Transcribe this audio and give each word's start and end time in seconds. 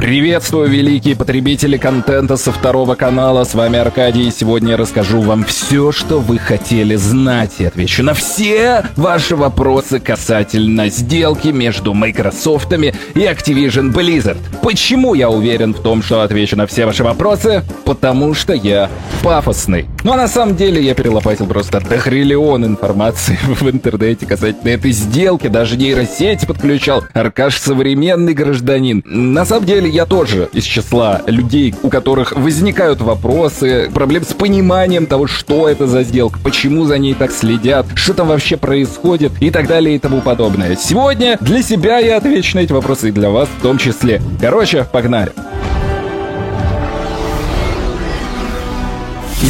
Приветствую, 0.00 0.70
великие 0.70 1.14
потребители 1.14 1.76
контента 1.76 2.38
со 2.38 2.52
второго 2.52 2.94
канала. 2.94 3.44
С 3.44 3.52
вами 3.52 3.78
Аркадий, 3.78 4.28
и 4.28 4.30
сегодня 4.30 4.70
я 4.70 4.76
расскажу 4.78 5.20
вам 5.20 5.44
все, 5.44 5.92
что 5.92 6.20
вы 6.20 6.38
хотели 6.38 6.94
знать, 6.94 7.56
и 7.58 7.66
отвечу 7.66 8.02
на 8.02 8.14
все 8.14 8.82
ваши 8.96 9.36
вопросы 9.36 10.00
касательно 10.00 10.88
сделки 10.88 11.48
между 11.48 11.92
Microsoft 11.92 12.72
и 12.72 12.94
Activision 13.14 13.92
Blizzard. 13.92 14.38
Почему 14.62 15.12
я 15.12 15.28
уверен 15.28 15.74
в 15.74 15.82
том, 15.82 16.02
что 16.02 16.22
отвечу 16.22 16.56
на 16.56 16.66
все 16.66 16.86
ваши 16.86 17.04
вопросы? 17.04 17.62
Потому 17.84 18.32
что 18.32 18.54
я 18.54 18.88
пафосный. 19.22 19.84
Ну 20.02 20.12
а 20.14 20.16
на 20.16 20.28
самом 20.28 20.56
деле 20.56 20.82
я 20.82 20.94
перелопатил 20.94 21.44
просто 21.44 21.78
дохриллион 21.80 22.64
информации 22.64 23.38
в 23.46 23.68
интернете 23.68 24.24
касательно 24.24 24.70
этой 24.70 24.92
сделки, 24.92 25.48
даже 25.48 25.76
нейросети 25.76 26.46
подключал. 26.46 27.04
Аркаш 27.12 27.58
современный 27.58 28.32
гражданин. 28.32 29.02
На 29.04 29.44
самом 29.44 29.66
деле 29.66 29.89
я 29.90 30.06
тоже 30.06 30.48
из 30.52 30.64
числа 30.64 31.22
людей, 31.26 31.74
у 31.82 31.90
которых 31.90 32.32
возникают 32.32 33.00
вопросы, 33.00 33.90
проблем 33.92 34.24
с 34.24 34.32
пониманием 34.32 35.06
того, 35.06 35.26
что 35.26 35.68
это 35.68 35.86
за 35.86 36.02
сделка, 36.02 36.38
почему 36.42 36.84
за 36.84 36.98
ней 36.98 37.14
так 37.14 37.32
следят, 37.32 37.86
что 37.94 38.14
там 38.14 38.28
вообще 38.28 38.56
происходит 38.56 39.32
и 39.40 39.50
так 39.50 39.66
далее 39.66 39.96
и 39.96 39.98
тому 39.98 40.20
подобное. 40.20 40.76
Сегодня 40.76 41.36
для 41.40 41.62
себя 41.62 41.98
я 41.98 42.16
отвечу 42.16 42.56
на 42.56 42.60
эти 42.60 42.72
вопросы 42.72 43.08
и 43.08 43.12
для 43.12 43.30
вас 43.30 43.48
в 43.58 43.62
том 43.62 43.78
числе. 43.78 44.22
Короче, 44.40 44.86
погнали. 44.90 45.32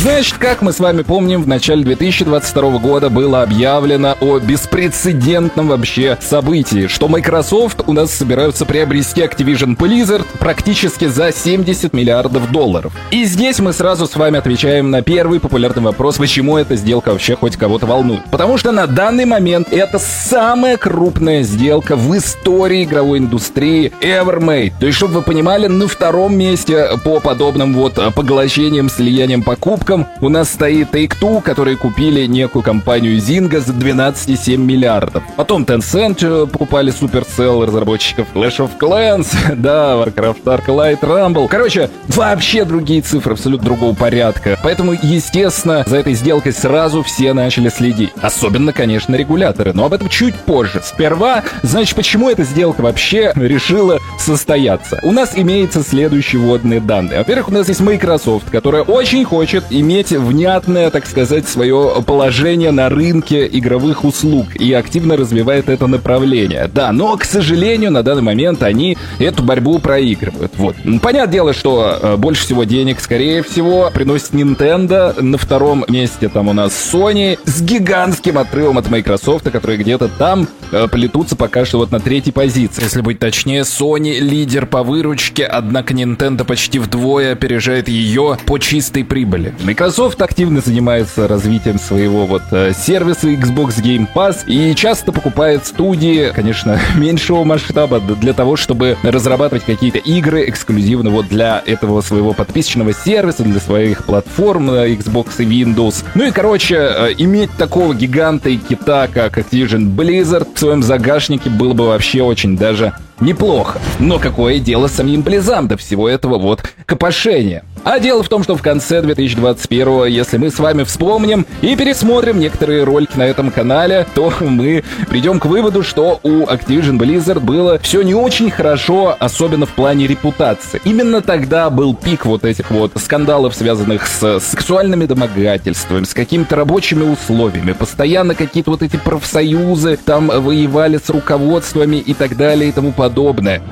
Значит, 0.01 0.39
как 0.39 0.63
мы 0.63 0.73
с 0.73 0.81
вами 0.81 1.03
помним, 1.03 1.43
в 1.43 1.47
начале 1.47 1.85
2022 1.85 2.79
года 2.79 3.11
было 3.11 3.43
объявлено 3.43 4.17
о 4.23 4.39
беспрецедентном 4.39 5.69
вообще 5.69 6.17
событии, 6.23 6.87
что 6.87 7.07
Microsoft 7.07 7.83
у 7.87 7.93
нас 7.93 8.11
собираются 8.11 8.65
приобрести 8.65 9.21
Activision 9.21 9.77
Blizzard 9.77 10.25
практически 10.39 11.05
за 11.05 11.33
70 11.33 11.93
миллиардов 11.93 12.51
долларов. 12.51 12.95
И 13.11 13.25
здесь 13.25 13.59
мы 13.59 13.75
сразу 13.75 14.07
с 14.07 14.17
вами 14.17 14.39
отвечаем 14.39 14.91
на 14.91 15.03
первый 15.03 15.39
популярный 15.39 15.83
вопрос, 15.83 16.17
почему 16.17 16.57
эта 16.57 16.77
сделка 16.77 17.11
вообще 17.11 17.37
хоть 17.37 17.59
кого-то 17.59 17.85
волнует. 17.85 18.25
Потому 18.31 18.57
что 18.57 18.73
на 18.73 18.87
данный 18.87 19.27
момент 19.27 19.71
это 19.71 19.99
самая 19.99 20.79
крупная 20.79 21.43
сделка 21.43 21.95
в 21.97 22.17
истории 22.17 22.85
игровой 22.85 23.19
индустрии 23.19 23.93
ever 24.01 24.41
made. 24.41 24.73
То 24.81 24.87
есть, 24.87 24.97
чтобы 24.97 25.17
вы 25.17 25.23
понимали, 25.23 25.67
на 25.67 25.87
втором 25.89 26.39
месте 26.39 26.89
по 27.05 27.21
подобным 27.21 27.75
вот 27.75 28.01
поглощениям, 28.15 28.89
слияниям 28.89 29.43
покупок 29.43 29.90
покупкам 29.91 30.07
у 30.21 30.29
нас 30.29 30.51
стоит 30.51 30.95
Take-Two, 30.95 31.43
которые 31.43 31.77
купили 31.77 32.27
некую 32.27 32.63
компанию 32.63 33.17
Zynga 33.19 33.61
за 33.61 33.73
12,7 33.73 34.57
миллиардов. 34.57 35.23
Потом 35.37 35.65
Tencent 35.65 36.19
э, 36.23 36.47
покупали 36.47 36.93
Supercell 36.93 37.65
разработчиков 37.67 38.27
Clash 38.35 38.59
of 38.59 38.71
Clans, 38.79 39.35
да, 39.57 39.95
Warcraft 39.95 40.43
Dark 40.45 40.67
Light 40.67 41.01
Rumble. 41.01 41.49
Короче, 41.49 41.91
вообще 42.09 42.65
другие 42.65 43.03
цифры, 43.03 43.33
абсолютно 43.35 43.65
другого 43.67 43.95
порядка. 43.95 44.59
Поэтому, 44.63 44.93
естественно, 44.93 45.85
за 45.87 45.97
этой 45.99 46.15
сделкой 46.15 46.53
сразу 46.53 47.03
все 47.03 47.33
начали 47.33 47.69
следить. 47.69 48.11
Особенно, 48.21 48.73
конечно, 48.73 49.15
регуляторы, 49.15 49.73
но 49.73 49.87
об 49.87 49.95
этом 49.95 50.09
чуть 50.09 50.35
позже. 50.35 50.81
Сперва, 50.85 51.43
значит, 51.63 51.97
почему 51.97 52.31
эта 52.31 52.45
сделка 52.45 52.83
вообще 52.83 53.33
решила 53.35 53.99
состояться? 54.19 55.01
У 55.03 55.13
нас 55.13 55.33
имеются 55.35 55.83
следующие 55.83 56.41
водные 56.41 56.81
данные. 56.81 57.19
Во-первых, 57.19 57.49
у 57.49 57.53
нас 57.53 57.69
есть 57.69 57.81
Microsoft, 57.81 58.51
которая 58.51 58.83
очень 58.83 59.25
хочет 59.25 59.65
иметь 59.81 60.11
внятное, 60.11 60.91
так 60.91 61.07
сказать, 61.07 61.49
свое 61.49 62.03
положение 62.07 62.71
на 62.71 62.89
рынке 62.89 63.49
игровых 63.51 64.05
услуг 64.05 64.57
и 64.57 64.73
активно 64.73 65.17
развивает 65.17 65.69
это 65.69 65.87
направление. 65.87 66.71
Да, 66.73 66.93
но, 66.93 67.17
к 67.17 67.25
сожалению, 67.25 67.91
на 67.91 68.03
данный 68.03 68.23
момент 68.23 68.63
они 68.63 68.97
эту 69.19 69.43
борьбу 69.43 69.79
проигрывают. 69.79 70.53
Вот. 70.57 70.77
Понятное 71.03 71.33
дело, 71.33 71.53
что 71.53 71.99
э, 72.01 72.17
больше 72.17 72.43
всего 72.45 72.65
денег, 72.65 73.01
скорее 73.01 73.43
всего, 73.43 73.91
приносит 73.93 74.33
Nintendo. 74.33 75.21
На 75.21 75.39
втором 75.39 75.85
месте 75.89 76.29
там 76.29 76.49
у 76.49 76.53
нас 76.53 76.73
Sony 76.73 77.39
с 77.45 77.63
гигантским 77.63 78.39
отрывом 78.39 78.79
от 78.79 78.91
Microsoft, 78.91 79.51
которые 79.51 79.79
где-то 79.79 80.09
там 80.09 80.49
э, 80.73 80.89
плетутся 80.89 81.37
пока 81.37 81.65
что 81.65 81.79
вот 81.79 81.91
на 81.91 82.01
третьей 82.01 82.33
позиции. 82.33 82.83
Если 82.83 83.01
быть 83.01 83.19
точнее, 83.19 83.63
Sony 83.63 84.19
лидер 84.19 84.67
по 84.67 84.83
выручке, 84.83 85.45
однако 85.45 85.95
Nintendo 85.95 86.45
почти 86.45 86.79
вдвое 86.79 87.33
опережает 87.33 87.89
ее 87.89 88.39
по 88.47 88.59
чистой 88.59 89.05
прибыли. 89.05 89.55
Microsoft 89.71 90.21
активно 90.21 90.61
занимается 90.61 91.29
развитием 91.29 91.79
своего 91.79 92.27
вот 92.27 92.43
э, 92.51 92.73
сервиса 92.77 93.29
Xbox 93.29 93.81
Game 93.81 94.09
Pass 94.13 94.39
и 94.49 94.75
часто 94.75 95.13
покупает 95.13 95.65
студии, 95.65 96.33
конечно, 96.35 96.81
меньшего 96.97 97.45
масштаба 97.45 98.01
для 98.01 98.33
того, 98.33 98.57
чтобы 98.57 98.99
разрабатывать 99.05 99.63
какие-то 99.65 99.99
игры 99.99 100.49
эксклюзивно 100.49 101.11
вот 101.11 101.29
для 101.29 101.63
этого 101.65 102.01
своего 102.01 102.33
подписочного 102.33 102.93
сервиса, 102.93 103.45
для 103.45 103.61
своих 103.61 104.07
платформ 104.07 104.73
э, 104.73 104.93
Xbox 104.95 105.35
и 105.39 105.45
Windows. 105.45 106.05
Ну 106.17 106.25
и, 106.27 106.33
короче, 106.33 106.75
э, 106.75 107.15
иметь 107.19 107.53
такого 107.57 107.95
гиганта 107.95 108.49
и 108.49 108.57
кита, 108.57 109.07
как 109.07 109.39
Activision 109.39 109.95
Blizzard 109.95 110.49
в 110.53 110.59
своем 110.59 110.83
загашнике 110.83 111.49
было 111.49 111.75
бы 111.75 111.87
вообще 111.87 112.23
очень 112.23 112.59
даже 112.59 112.93
неплохо. 113.21 113.79
Но 113.99 114.19
какое 114.19 114.59
дело 114.59 114.87
самим 114.87 115.23
Близам 115.23 115.69
до 115.69 115.77
всего 115.77 116.09
этого 116.09 116.39
вот 116.39 116.63
копошения? 116.87 117.65
А 117.83 117.99
дело 117.99 118.23
в 118.23 118.29
том, 118.29 118.43
что 118.43 118.57
в 118.57 118.63
конце 118.63 119.01
2021, 119.01 120.07
если 120.07 120.37
мы 120.37 120.51
с 120.51 120.59
вами 120.59 120.85
вспомним 120.85 121.47
и 121.63 121.75
пересмотрим 121.77 122.39
некоторые 122.39 122.85
ролики 122.85 123.17
на 123.17 123.23
этом 123.23 123.51
канале, 123.51 124.07
то 124.15 124.31
мы 124.41 124.85
придем 125.09 125.41
к 125.41 125.47
выводу, 125.47 125.83
что 125.83 126.21
у 126.23 126.45
Activision 126.45 126.99
Blizzard 126.99 127.41
было 127.41 127.79
все 127.79 128.03
не 128.03 128.15
очень 128.15 128.51
хорошо, 128.51 129.17
особенно 129.19 129.65
в 129.65 129.71
плане 129.71 130.07
репутации. 130.07 130.81
Именно 130.85 131.23
тогда 131.23 131.71
был 131.71 131.95
пик 131.95 132.27
вот 132.27 132.45
этих 132.45 132.71
вот 132.71 132.93
скандалов, 132.97 133.55
связанных 133.55 134.07
с 134.07 134.41
сексуальными 134.41 135.07
домогательствами, 135.07 136.05
с 136.05 136.13
какими-то 136.13 136.57
рабочими 136.57 137.03
условиями. 137.03 137.73
Постоянно 137.73 138.35
какие-то 138.35 138.73
вот 138.73 138.83
эти 138.83 138.97
профсоюзы 138.97 139.99
там 140.05 140.29
воевали 140.29 140.99
с 141.03 141.09
руководствами 141.09 141.97
и 141.97 142.13
так 142.13 142.37
далее 142.37 142.69
и 142.69 142.73
тому 142.73 142.93
подобное. 142.93 143.10